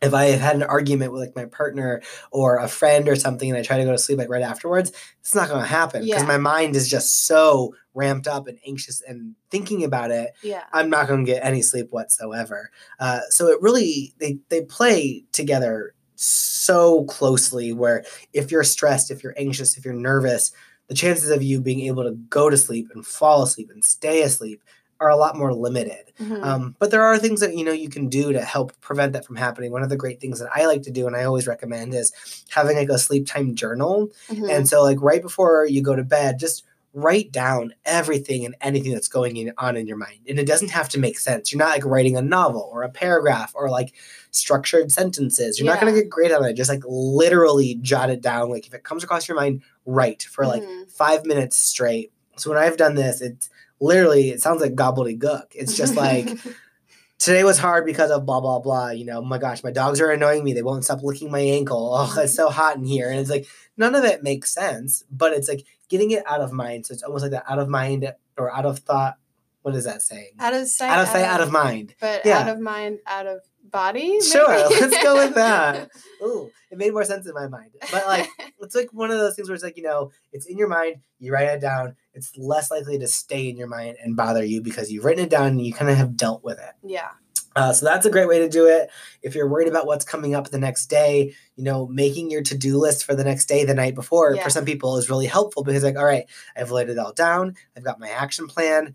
[0.00, 2.00] if I have had an argument with like my partner
[2.30, 4.92] or a friend or something and I try to go to sleep like right afterwards,
[5.18, 6.28] it's not going to happen because Yeah.
[6.28, 10.34] my mind is just so ramped up and anxious and thinking about it.
[10.40, 10.62] Yeah.
[10.72, 12.70] I'm not going to get any sleep whatsoever.
[13.00, 17.72] Uh, so it really they they play together so closely.
[17.72, 20.52] Where if you're stressed, if you're anxious, if you're nervous,
[20.88, 24.22] the chances of you being able to go to sleep and fall asleep and stay
[24.22, 24.62] asleep
[25.00, 26.12] are a lot more limited.
[26.18, 26.42] Mhm.
[26.42, 29.24] Um, but there are things that you know you can do to help prevent that
[29.24, 29.70] from happening.
[29.70, 32.12] One of the great things that I like to do and I always recommend is
[32.48, 34.08] having like a sleep time journal.
[34.28, 34.50] Mhm.
[34.50, 38.92] And so like right before you go to bed, just write down everything and anything
[38.92, 40.20] that's going in, on in your mind.
[40.28, 41.52] And it doesn't have to make sense.
[41.52, 43.94] You're not like writing a novel or a paragraph or like
[44.30, 45.58] structured sentences.
[45.58, 46.54] You're not going to get great at it.
[46.56, 48.50] Just like literally jot it down.
[48.50, 50.90] Like if it comes across your mind, write for like Mhm.
[50.90, 52.12] five minutes straight.
[52.36, 53.48] So when I've done this, it's
[53.80, 55.46] literally it sounds like gobbledygook.
[55.52, 56.28] It's just like
[57.18, 58.90] today was hard because of blah blah blah.
[58.90, 60.52] You know, my gosh, my dogs are annoying me.
[60.52, 61.94] They won't stop licking my ankle.
[61.98, 63.10] Oh, it's so hot in here.
[63.10, 63.46] And it's like
[63.76, 66.86] none of it makes sense, but it's like getting it out of mind.
[66.86, 69.16] So it's almost like that out of mind or out of thought.
[69.62, 70.30] What is that saying?
[70.38, 71.94] out of sight, Out of sight, out of mind.
[72.00, 72.38] but yeah.
[72.38, 74.18] out of mind, out of body.
[74.22, 75.90] Sure, let's go with that.
[76.22, 77.72] Ooh, it made more sense in my mind.
[77.92, 78.28] But like
[78.60, 80.96] it's like one of those things where it's like, you know, it's in your mind,
[81.18, 84.62] you write it down, it's less likely to stay in your mind and bother you
[84.62, 86.74] because you've written it down and you kind of have dealt with it.
[86.82, 87.08] yeah.
[87.58, 88.88] Uh, so that's a great way to do it.
[89.22, 92.78] If you're worried about what's coming up the next day, you know, making your to-do
[92.78, 94.44] list for the next day the night before Yeah.
[94.44, 97.54] for some people is really helpful because like, all right, I've laid it all down.
[97.76, 98.94] I've got my action plan.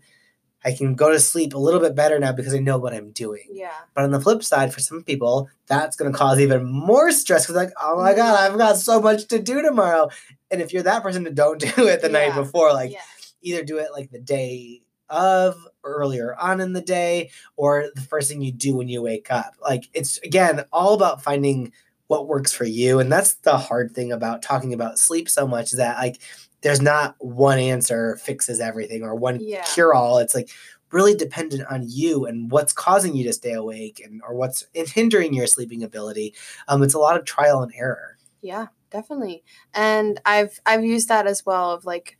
[0.64, 3.10] I can go to sleep a little bit better now because I know what I'm
[3.12, 3.44] doing.
[3.52, 3.70] Yeah.
[3.94, 7.44] But on the flip side, for some people, that's going to cause even more stress
[7.44, 10.08] because, like, oh my God, I've got so much to do tomorrow.
[10.50, 12.72] And if you're that person, to don't do it the night before.
[12.72, 13.00] Like, yeah.
[13.42, 18.30] either do it like the day of, earlier on in the day, or the first
[18.30, 19.54] thing you do when you wake up.
[19.60, 21.72] Like, it's again all about finding
[22.06, 23.00] what works for you.
[23.00, 26.20] And that's the hard thing about talking about sleep so much is that, like,
[26.62, 29.62] there's not one answer fixes everything or one Yeah.
[29.62, 30.18] cure all.
[30.18, 30.50] It's like,
[30.92, 35.34] really dependent on you and what's causing you to stay awake and or what's hindering
[35.34, 36.32] your sleeping ability.
[36.68, 38.16] Um, it's a lot of trial and error.
[38.42, 39.42] Yeah, definitely.
[39.74, 42.16] And I've I've used that as well of like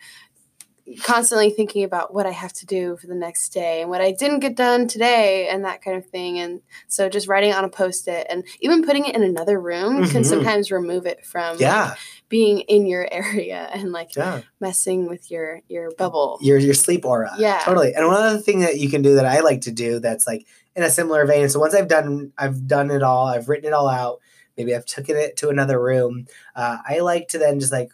[1.03, 4.13] constantly thinking about what I have to do for the next day and what I
[4.13, 6.39] didn't get done today and that kind of thing.
[6.39, 10.23] And so just writing on a post-it and even putting it in another room can
[10.23, 10.27] Mhm.
[10.27, 11.95] sometimes remove it from like, Yeah,
[12.29, 14.43] being in your area and like yeah.
[14.61, 16.39] messing with your your bubble.
[16.43, 17.33] Your your sleep aura.
[17.39, 17.61] Yeah.
[17.65, 17.95] totally.
[17.95, 20.47] And one other thing that you can do that I like to do that's like
[20.77, 21.49] in a similar vein.
[21.49, 24.21] So once I've done I've done it all, I've written it all out.
[24.57, 26.27] Maybe I've taken it to another room.
[26.55, 27.91] Uh, I like to then just like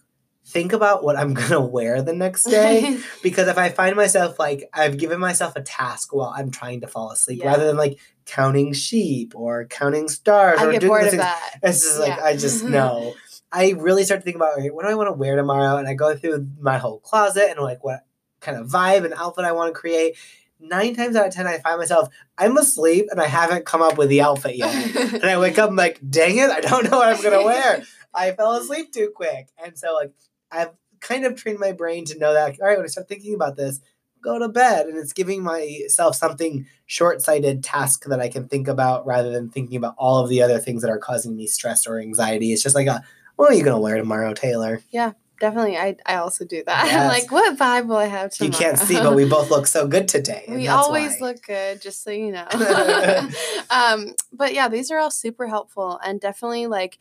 [0.50, 2.98] think about what I'm gonna wear the next day.
[3.22, 6.86] because if I find myself like I've given myself a task while I'm trying to
[6.86, 7.48] fall asleep, Yeah.
[7.48, 11.22] rather than like counting sheep or counting stars I or get doing bored of things,
[11.22, 11.58] that.
[11.62, 12.24] it's just like Yeah.
[12.24, 13.14] I just know
[13.52, 15.88] I really start to think about okay, what do I want to wear tomorrow, and
[15.88, 18.00] I go through my whole closet and like what
[18.40, 20.16] kind of vibe and outfit I want to create.
[20.62, 22.08] Nine times out of ten, I find myself
[22.38, 24.74] I'm asleep and I haven't come up with the outfit yet,
[25.14, 27.82] and I wake up I'm like, dang it, I don't know what I'm gonna wear.
[28.12, 30.12] I fell asleep too quick, and so like
[30.50, 33.34] I've kind of trained my brain to know that all right, when I start thinking
[33.34, 33.80] about this,
[34.22, 39.06] go to bed, and it's giving myself something short-sighted task that I can think about
[39.06, 41.98] rather than thinking about all of the other things that are causing me stress or
[41.98, 42.52] anxiety.
[42.52, 43.02] It's just like a
[43.36, 44.82] what are you gonna wear tomorrow, Taylor?
[44.90, 46.84] Yeah definitely, I, I also do that.
[46.94, 48.52] I'm like, what vibe will I have tomorrow?
[48.52, 50.44] You can't see, but we both look so good today.
[50.46, 51.28] we always why.
[51.28, 52.46] look good, just so you know.
[53.70, 56.98] um, but yeah, these are all super helpful and definitely like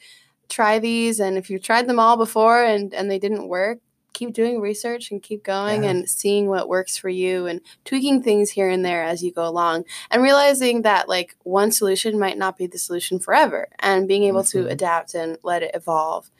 [0.49, 1.19] try these.
[1.19, 3.79] And if you've tried them all before and and they didn't work,
[4.13, 5.91] keep doing research and keep going Yeah.
[5.91, 9.47] and seeing what works for you and tweaking things here and there as you go
[9.47, 14.23] along and realizing that like one solution might not be the solution forever and being
[14.23, 14.71] able to Mhm.
[14.71, 16.31] adapt and let it evolve.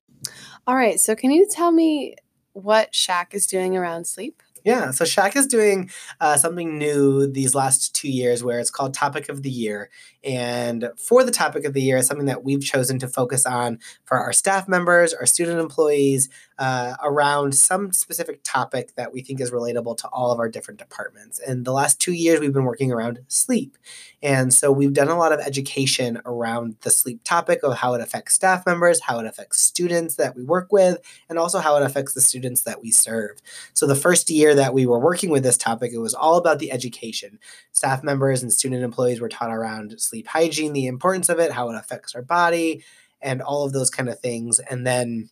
[0.67, 2.15] All right, so can you tell me
[2.53, 4.41] what SHAC is doing around sleep?
[4.69, 5.89] Yeah, so SHAC is doing
[6.21, 9.89] uh, something new these last two years where it's called Topic of the Year.
[10.23, 13.79] And for the Topic of the Year, it's something that we've chosen to focus on
[14.05, 19.39] for our staff members, our student employees, uh, around some specific topic that we think
[19.39, 21.39] is relatable to all of our different departments.
[21.39, 23.77] And the last two years, we've been working around sleep.
[24.21, 28.01] And so we've done a lot of education around the sleep topic of how it
[28.01, 31.83] affects staff members, how it affects students that we work with, and also how it
[31.83, 33.37] affects the students that we serve.
[33.73, 36.59] So the first year that we were working with this topic, it was all about
[36.59, 37.39] the education.
[37.71, 41.69] Staff members and student employees were taught around sleep hygiene, the importance of it, how
[41.69, 42.83] it affects our body,
[43.21, 44.59] and all of those kind of things.
[44.59, 45.29] And then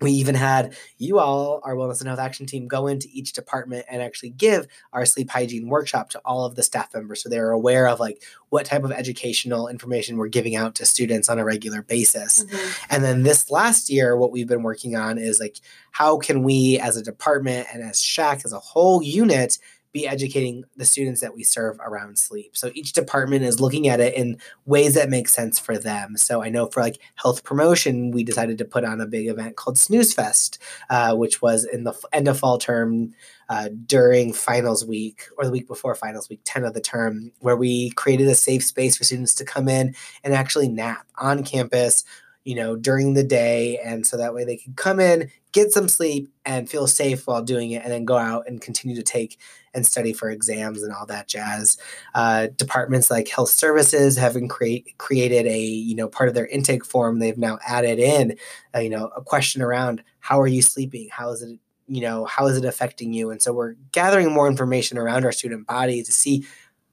[0.00, 3.86] we even had you all, our wellness and health action team, go into each department
[3.88, 7.52] and actually give our sleep hygiene workshop to all of the staff members so they're
[7.52, 11.44] aware of like what type of educational information we're giving out to students on a
[11.44, 12.44] regular basis.
[12.44, 12.84] Mm-hmm.
[12.90, 15.58] And then this last year, what we've been working on is like,
[15.90, 19.58] how can we as a department and as SHAC as a whole unit
[19.94, 22.56] be educating the students that we serve around sleep?
[22.56, 26.18] So each department is looking at it in ways that make sense for them.
[26.18, 29.56] So I know for like health promotion, we decided to put on a big event
[29.56, 30.58] called Snooze Fest,
[30.90, 33.14] uh, which was in the end of fall term
[33.48, 37.56] uh, during finals week or the week before finals week 10 of the term, where
[37.56, 42.04] we created a safe space for students to come in and actually nap on campus
[42.44, 43.78] you know, during the day.
[43.78, 47.42] And so that way they could come in, get some sleep, and feel safe while
[47.42, 49.38] doing it, and then go out and continue to take
[49.74, 51.76] and study for exams and all that jazz.
[52.14, 56.84] Uh, departments like health services have create, created a, you know, part of their intake
[56.84, 57.18] form.
[57.18, 58.36] They've now added in,
[58.74, 61.08] uh, you know, a question around how are you sleeping?
[61.10, 63.30] How is it, you know, how is it affecting you?
[63.30, 66.46] And so we're gathering more information around our student body to see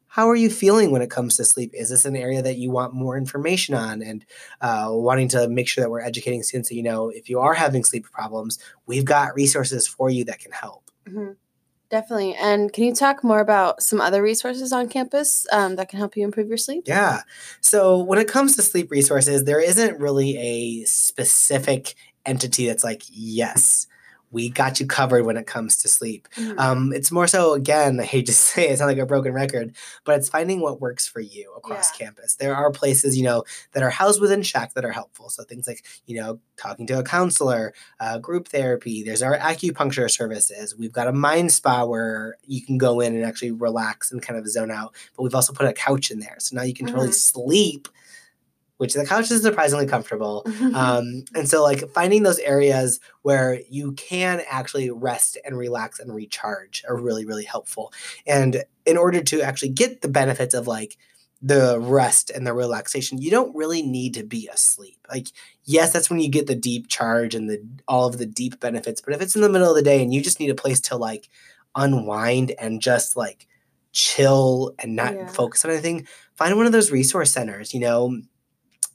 [0.08, 1.72] how are you feeling when it comes to sleep?
[1.74, 4.02] Is this an area that you want more information on?
[4.02, 4.26] And
[4.60, 7.54] uh, wanting to make sure that we're educating students that, you know, if you are
[7.54, 10.92] having sleep problems, we've got resources for you that can help.
[11.08, 11.38] Mhm.
[11.92, 12.36] Definitely.
[12.36, 16.16] And can you talk more about some other resources on campus um, that can help
[16.16, 16.86] you improve your sleep?
[16.88, 17.24] Yeah.
[17.60, 23.04] So when it comes to sleep resources, there isn't really a specific entity that's like,
[23.10, 23.88] yes,
[24.32, 26.28] we got you covered when it comes to sleep.
[26.36, 26.58] Mhm.
[26.60, 29.34] Um, it's more so, again, I hate to say it, it's not like a broken
[29.34, 32.36] record, but it's finding what works for you across campus.
[32.36, 35.30] There are places, you know, that are housed within SHAC that are helpful.
[35.30, 40.10] So things like, you know, talking to a counselor, uh, group therapy, there's our acupuncture
[40.10, 40.76] services.
[40.78, 44.40] We've got a mind spa where you can go in and actually relax and kind
[44.40, 44.96] of zone out.
[45.16, 46.38] But we've also put a couch in there.
[46.40, 47.14] So now you can totally Mhm.
[47.16, 47.88] sleep,
[48.82, 50.44] which the couch is surprisingly comfortable.
[50.74, 56.14] Um, and so like finding those areas where you can actually rest and relax and
[56.16, 57.94] recharge are really really helpful.
[58.26, 60.98] And in order to actually get the benefits of like
[61.42, 64.98] the rest and the relaxation you don't really need to be asleep.
[65.14, 65.28] Like
[65.64, 69.02] yes that's when you get the deep charge and the all of the deep benefits
[69.02, 70.80] but if it's in the middle of the day and you just need a place
[70.82, 71.30] to like
[71.76, 73.48] unwind and just like
[73.92, 75.28] chill and not Yeah.
[75.28, 78.22] focus on anything find one of those resource centers you know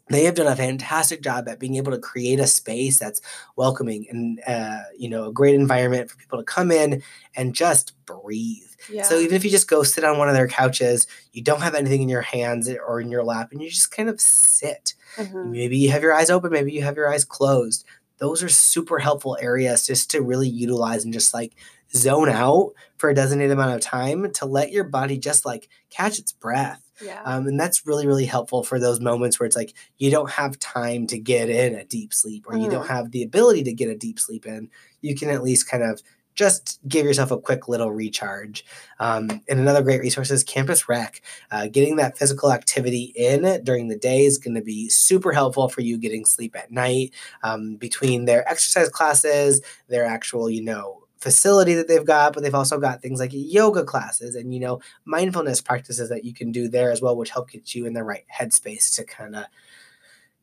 [0.08, 3.20] they have done a fantastic job at being able to create a space that's
[3.56, 7.02] welcoming and uh, you know a great environment for people to come in
[7.34, 9.02] and just breathe yeah.
[9.02, 11.74] so even if you just go sit on one of their couches you don't have
[11.74, 15.50] anything in your hands or in your lap and you just kind of sit Mhm.
[15.50, 17.84] maybe you have your eyes open maybe you have your eyes closed
[18.18, 21.52] those are super helpful areas just to really utilize and just like
[21.94, 26.18] zone out for a designated amount of time to let your body just like catch
[26.18, 27.22] its breath yeah.
[27.24, 30.58] um, and that's really, really helpful for those moments where it's like you don't have
[30.58, 32.88] time to get in a deep sleep or you don't Mhm.
[32.88, 34.70] have the ability to get a deep sleep in.
[35.02, 36.02] You can at least kind of
[36.34, 38.62] just give yourself a quick little recharge.
[39.00, 41.22] Um, and another great resource is Campus Rec.
[41.50, 45.68] Uh, getting that physical activity in during the day is going to be super helpful
[45.70, 47.12] for you getting sleep at night.
[47.42, 52.54] Um, between their exercise classes, their actual, you know, facility that they've got, but they've
[52.54, 56.68] also got things like yoga classes and you know mindfulness practices that you can do
[56.68, 59.46] there as well, which help get you in the right headspace to kind of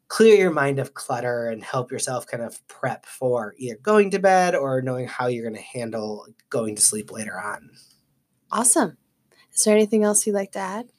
[0.09, 4.19] clear your mind of clutter and help yourself kind of prep for either going to
[4.19, 7.69] bed or knowing how you're going to handle going to sleep later on.
[8.51, 8.97] Awesome.
[9.53, 10.89] Is there anything else you'd like to add?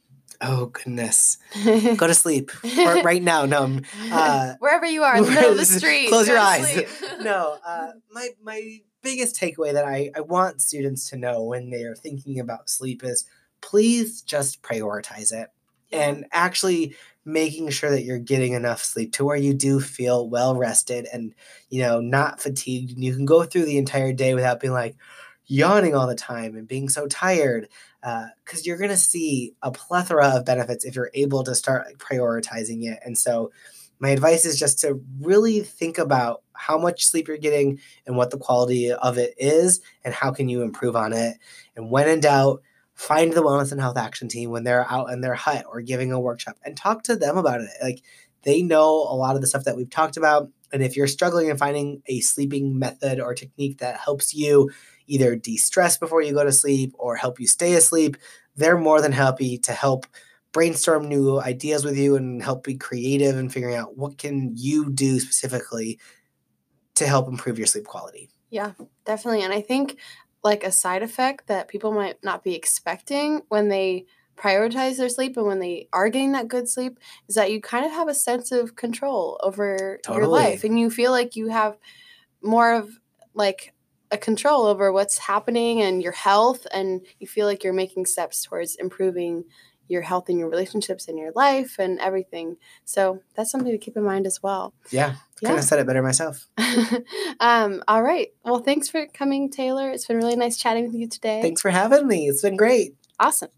[0.40, 1.36] Oh goodness,
[1.96, 3.44] go to sleep or right now.
[3.44, 3.80] No,
[4.10, 6.08] uh, wherever you are in the middle of the street.
[6.08, 6.90] Close your eyes.
[7.20, 11.84] no, uh, my my biggest takeaway that I, I want students to know when they
[11.84, 13.24] are thinking about sleep is
[13.60, 15.50] please just prioritize it.
[15.92, 20.56] And actually making sure that you're getting enough sleep to where you do feel well
[20.56, 21.34] rested and
[21.70, 24.94] you know not fatigued and you can go through the entire day without being like
[25.46, 27.68] yawning all the time and being so tired
[28.02, 31.86] uh, because you're going to see a plethora of benefits if you're able to start
[31.86, 32.98] like, prioritizing it.
[33.04, 33.50] And so
[34.04, 38.30] my advice is just to really think about how much sleep you're getting and what
[38.30, 41.38] the quality of it is and how can you improve on it.
[41.74, 42.60] And when in doubt
[42.92, 46.12] find the wellness and health action team when they're out in their hut or giving
[46.12, 47.70] a workshop and talk to them about it.
[47.82, 48.02] Like
[48.42, 50.50] they know a lot of the stuff that we've talked about.
[50.70, 54.70] And if you're struggling in finding a sleeping method or technique that helps you
[55.06, 58.18] either de-stress before you go to sleep or help you stay asleep
[58.56, 60.06] they're more than happy to help
[60.54, 64.90] brainstorm new ideas with you and help be creative and figuring out what can you
[64.90, 65.98] do specifically
[66.94, 68.72] to help improve your sleep quality Yeah,
[69.04, 69.42] definitely.
[69.42, 69.98] And I think
[70.44, 75.36] like a side effect that people might not be expecting when they prioritize their sleep
[75.36, 76.98] and when they are getting that good sleep
[77.28, 80.90] is that you kind of have a sense of control over your life and you
[80.90, 81.76] feel like you have
[82.42, 83.00] more of
[83.32, 83.72] like
[84.10, 88.44] a control over what's happening and your health and you feel like you're making steps
[88.44, 89.44] towards improving
[89.88, 92.56] your health and your relationships and your life and everything.
[92.84, 94.72] So that's something to keep in mind as well.
[94.90, 95.14] yeah, Yeah.
[95.40, 96.46] couldn't have said it better myself
[97.40, 98.28] um, all right.
[98.44, 99.90] Well, thanks for coming, Taylor.
[99.90, 101.42] It's been really nice chatting with you today.
[101.42, 103.50] thanks for having me it's been great Awesome.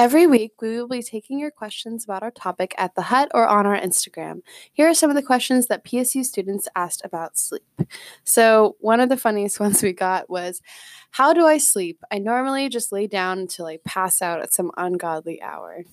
[0.00, 3.46] Every week, we will be taking your questions about our topic at the Hut or
[3.46, 4.40] on our Instagram.
[4.72, 7.82] Here are some of the questions that PSU students asked about sleep.
[8.24, 10.62] So, one of the funniest ones we got was
[11.10, 12.02] How do I sleep?
[12.10, 15.84] I normally just lay down until I pass out at some ungodly hour.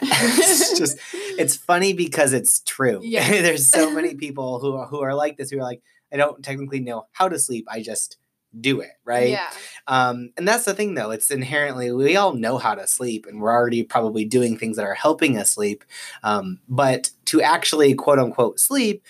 [0.00, 3.00] it's just it's funny because it's true.
[3.02, 3.28] Yes.
[3.42, 6.42] There's so many people who are, who are like this who are like I don't
[6.42, 7.66] technically know how to sleep.
[7.70, 8.16] I just
[8.58, 9.30] do it, right?
[9.30, 9.50] Yeah.
[9.86, 11.10] Um, and that's the thing though.
[11.10, 14.86] It's inherently we all know how to sleep and we're already probably doing things that
[14.86, 15.84] are helping us sleep.
[16.22, 19.04] Um, but to actually quote unquote sleep,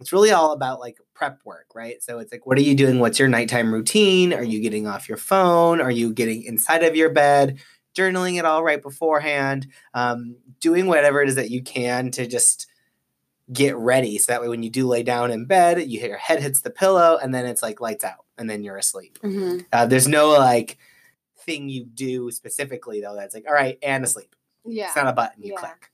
[0.00, 2.02] it's really all about like prep work, right?
[2.02, 2.98] So it's like what are you doing?
[2.98, 4.32] What's your nighttime routine?
[4.32, 5.80] Are you getting off your phone?
[5.80, 7.60] Are you getting inside of your bed?
[7.94, 12.66] Journaling it all right beforehand, um, doing whatever it is that you can to just
[13.52, 14.18] get ready.
[14.18, 16.70] So that way, when you do lay down in bed, you your head hits the
[16.70, 19.18] pillow, and then it's like lights out, and then you're asleep.
[19.22, 20.78] hmm Uh, there's no like
[21.40, 24.34] thing you do specifically though that's like, all right, and asleep.
[24.64, 24.86] Yeah.
[24.86, 25.60] It's not a button you Yeah.
[25.60, 25.90] click.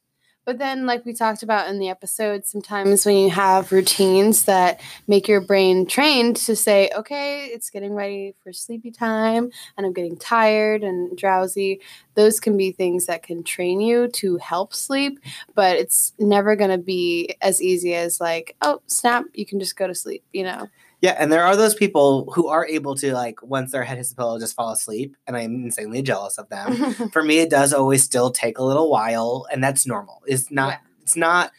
[0.49, 4.81] But then, like we talked about in the episode, sometimes when you have routines that
[5.07, 9.93] make your brain trained to say, okay, it's getting ready for sleepy time and I'm
[9.93, 11.83] getting tired and drowsy,
[12.15, 15.21] those can be things that can train you to help sleep.
[15.55, 19.77] But it's never going to be as easy as, like, oh, snap, you can just
[19.77, 20.67] go to sleep, you know?
[21.01, 24.11] Yeah, and there are those people who are able to like once their head hits
[24.11, 26.93] the pillow just fall asleep, and I'm insanely jealous of them.
[27.13, 30.23] For me, it does always still take a little while, and that's normal.
[30.27, 30.71] It's not.
[30.71, 30.79] Yeah.
[31.03, 31.53] It's not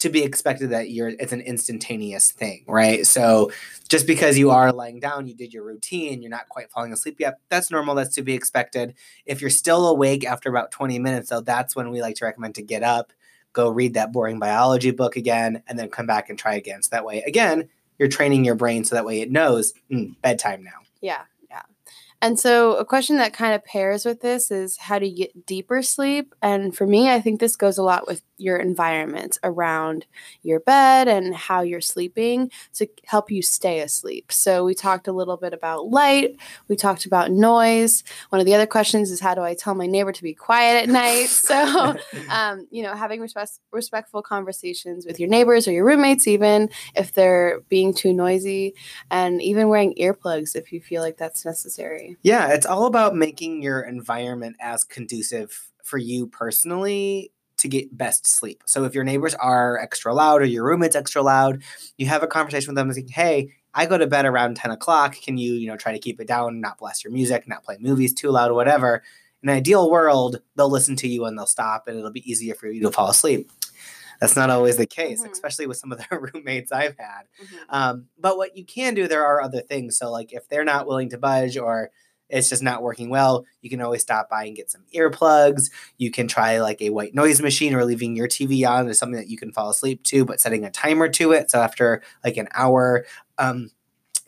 [0.00, 1.08] to be expected that you're.
[1.08, 3.06] It's an instantaneous thing, right?
[3.06, 3.52] So
[3.88, 7.16] just because you are lying down, you did your routine, you're not quite falling asleep
[7.18, 7.40] yet.
[7.50, 7.94] That's normal.
[7.94, 8.94] That's to be expected.
[9.26, 12.54] If you're still awake after about 20 minutes, though, that's when we like to recommend
[12.56, 13.12] to get up,
[13.52, 16.82] go read that boring biology book again, and then come back and try again.
[16.82, 17.68] So that way, again,
[17.98, 20.70] you're training your brain so that way it knows "Mm, bedtime now.
[21.00, 21.37] Yeah, yeah.
[22.20, 25.46] And so, a question that kind of pairs with this is how do you get
[25.46, 26.34] deeper sleep?
[26.42, 30.04] And for me, I think this goes a lot with your environment around
[30.42, 34.32] your bed and how you're sleeping to help you stay asleep.
[34.32, 38.02] So, we talked a little bit about light, we talked about noise.
[38.30, 40.82] One of the other questions is how do I tell my neighbor to be quiet
[40.82, 41.28] at night?
[41.28, 41.96] So,
[42.30, 47.12] um, you know, having respect- respectful conversations with your neighbors or your roommates, even if
[47.12, 48.74] they're being too noisy,
[49.08, 52.07] and even wearing earplugs if you feel like that's necessary.
[52.22, 58.26] Yeah, it's all about making your environment as conducive for you personally to get best
[58.26, 58.62] sleep.
[58.66, 61.62] So if your neighbors are extra loud or your roommate's extra loud,
[61.96, 64.70] you have a conversation with them and say, hey, I go to bed around 10
[64.70, 65.16] o'clock.
[65.20, 67.76] Can you, you know, try to keep it down, not blast your music, not play
[67.80, 69.02] movies too loud, or whatever?
[69.42, 72.54] In an ideal world, they'll listen to you and they'll stop and it'll be easier
[72.54, 73.50] for you to fall asleep.
[74.20, 75.32] That's not always the case, Mhm.
[75.32, 77.22] especially with some of the roommates I've had.
[77.42, 77.46] Mhm.
[77.68, 79.96] Um, but what you can do, there are other things.
[79.98, 81.90] So, like if they're not willing to budge or
[82.30, 85.70] it's just not working well, you can always stop by and get some earplugs.
[85.96, 89.16] You can try like a white noise machine or leaving your TV on is something
[89.16, 91.50] that you can fall asleep to, but setting a timer to it.
[91.50, 93.06] So after like an hour,
[93.38, 93.70] um,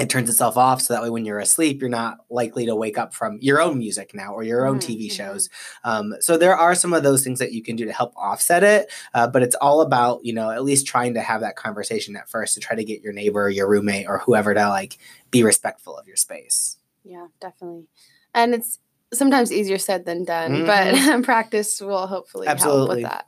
[0.00, 2.98] it turns itself off so that way when you're asleep you're not likely to wake
[2.98, 5.12] up from your own music now or your own Mhm, tv mhm.
[5.12, 5.48] shows
[5.84, 8.64] um, so there are some of those things that you can do to help offset
[8.64, 12.16] it uh, but it's all about you know at least trying to have that conversation
[12.16, 14.98] at first to try to get your neighbor your roommate or whoever to like
[15.30, 17.86] be respectful of your space Yeah, definitely.
[18.34, 18.78] And it's
[19.12, 22.90] sometimes easier said than done, but practice will hopefully help Mm-hmm.
[22.90, 23.02] Absolutely.
[23.02, 23.24] with that.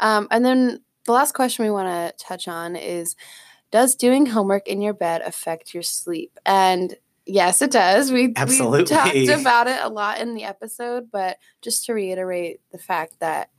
[0.00, 3.16] Um, and then the last question we want to touch on is
[3.74, 6.38] Does doing homework in your bed affect your sleep?
[6.46, 6.96] And
[7.26, 8.12] yes, it does.
[8.12, 8.84] We, we Absolutely.
[8.84, 13.50] talked about it a lot in the episode, but just to reiterate the fact that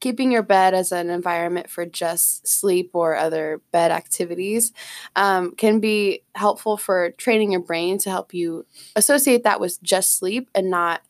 [0.00, 4.72] keeping your bed as an environment for just sleep or other bed activities
[5.16, 8.64] um, can be helpful for training your brain to help you
[8.96, 11.02] associate that with just sleep and not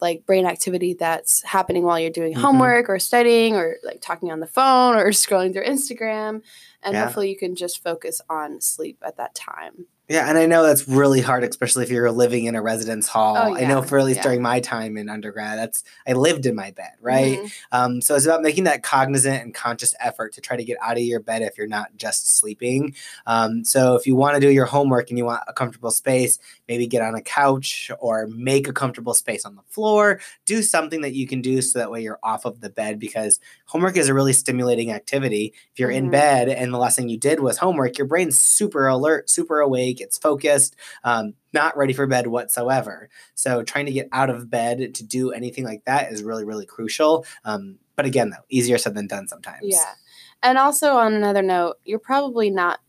[0.00, 2.40] like brain activity that's happening while you're doing Mhm.
[2.40, 6.42] homework or studying or like talking on the phone or scrolling through Instagram.
[6.82, 7.04] And Yeah.
[7.04, 9.86] hopefully you can just focus on sleep at that time.
[10.10, 13.36] Yeah, and I know that's really hard, especially if you're living in a residence hall.
[13.36, 14.22] Oh, I know for at least yeah.
[14.24, 17.38] during my time in undergrad, that's I lived in my bed, right?
[17.38, 17.52] Mhm.
[17.70, 20.96] Um, so it's about making that cognizant and conscious effort to try to get out
[20.96, 22.96] of your bed if you're not just sleeping.
[23.24, 26.40] Um, so if you want to do your homework and you want a comfortable space,
[26.66, 30.18] maybe get on a couch or make a comfortable space on the floor.
[30.44, 33.38] Do something that you can do so that way you're off of the bed because
[33.66, 35.54] homework is a really stimulating activity.
[35.72, 36.10] If you're in Mhm.
[36.10, 39.99] bed and the last thing you did was homework, your brain's super alert, super awake,
[40.00, 43.08] it's focused, um, not ready for bed whatsoever.
[43.34, 46.66] So trying to get out of bed to do anything like that is really, really
[46.66, 47.24] crucial.
[47.44, 49.60] Um, but again, though, easier said than done sometimes.
[49.62, 49.94] Yeah.
[50.42, 52.80] And also, on another note, you're probably not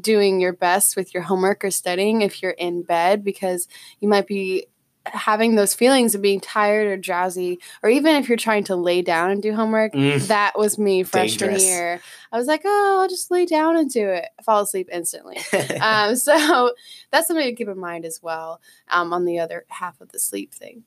[0.00, 3.68] doing your best with your homework or studying if you're in bed because
[4.00, 4.66] you might be
[5.12, 9.02] having those feelings of being tired or drowsy, or even if you're trying to lay
[9.02, 9.92] down and do homework.
[9.92, 11.64] Mm, That was me freshman Dangerous.
[11.64, 12.00] year.
[12.32, 14.26] I was like, oh, I'll just lay down and do it.
[14.38, 15.38] I fall asleep instantly.
[15.80, 16.72] um, so
[17.10, 20.18] that's something to keep in mind as well um, on the other half of the
[20.18, 20.84] sleep thing.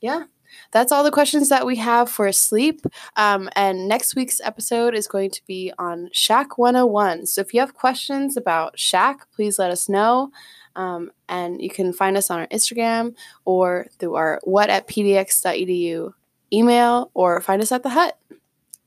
[0.00, 0.24] Yeah,
[0.72, 2.80] that's all the questions that we have for sleep.
[3.16, 7.26] Um, and next week's episode is going to be on SHAC 101.
[7.26, 10.30] So if you have questions about SHAC, please let us know.
[10.76, 13.14] Um, and you can find us on our Instagram
[13.44, 16.12] or through our what at pdx.edu
[16.52, 18.18] email or find us at the hut.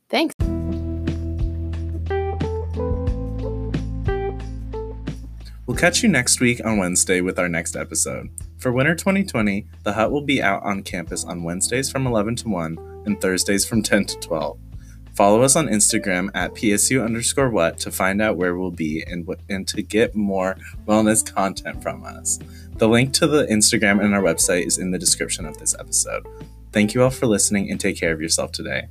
[0.09, 0.33] Thanks.
[5.65, 8.29] We'll catch you next week on Wednesday with our next episode.
[8.57, 12.49] For winter 2020, the hut will be out on campus on Wednesdays from 11 to
[12.49, 14.57] 1 and Thursdays from 10 to 12.
[15.15, 19.27] Follow us on Instagram at PSU underscore what to find out where we'll be and,
[19.47, 20.55] and to get more
[20.87, 22.39] wellness content from us.
[22.77, 26.25] The link to the Instagram and our website is in the description of this episode.
[26.71, 28.87] Thank you all for listening and take care of yourself today.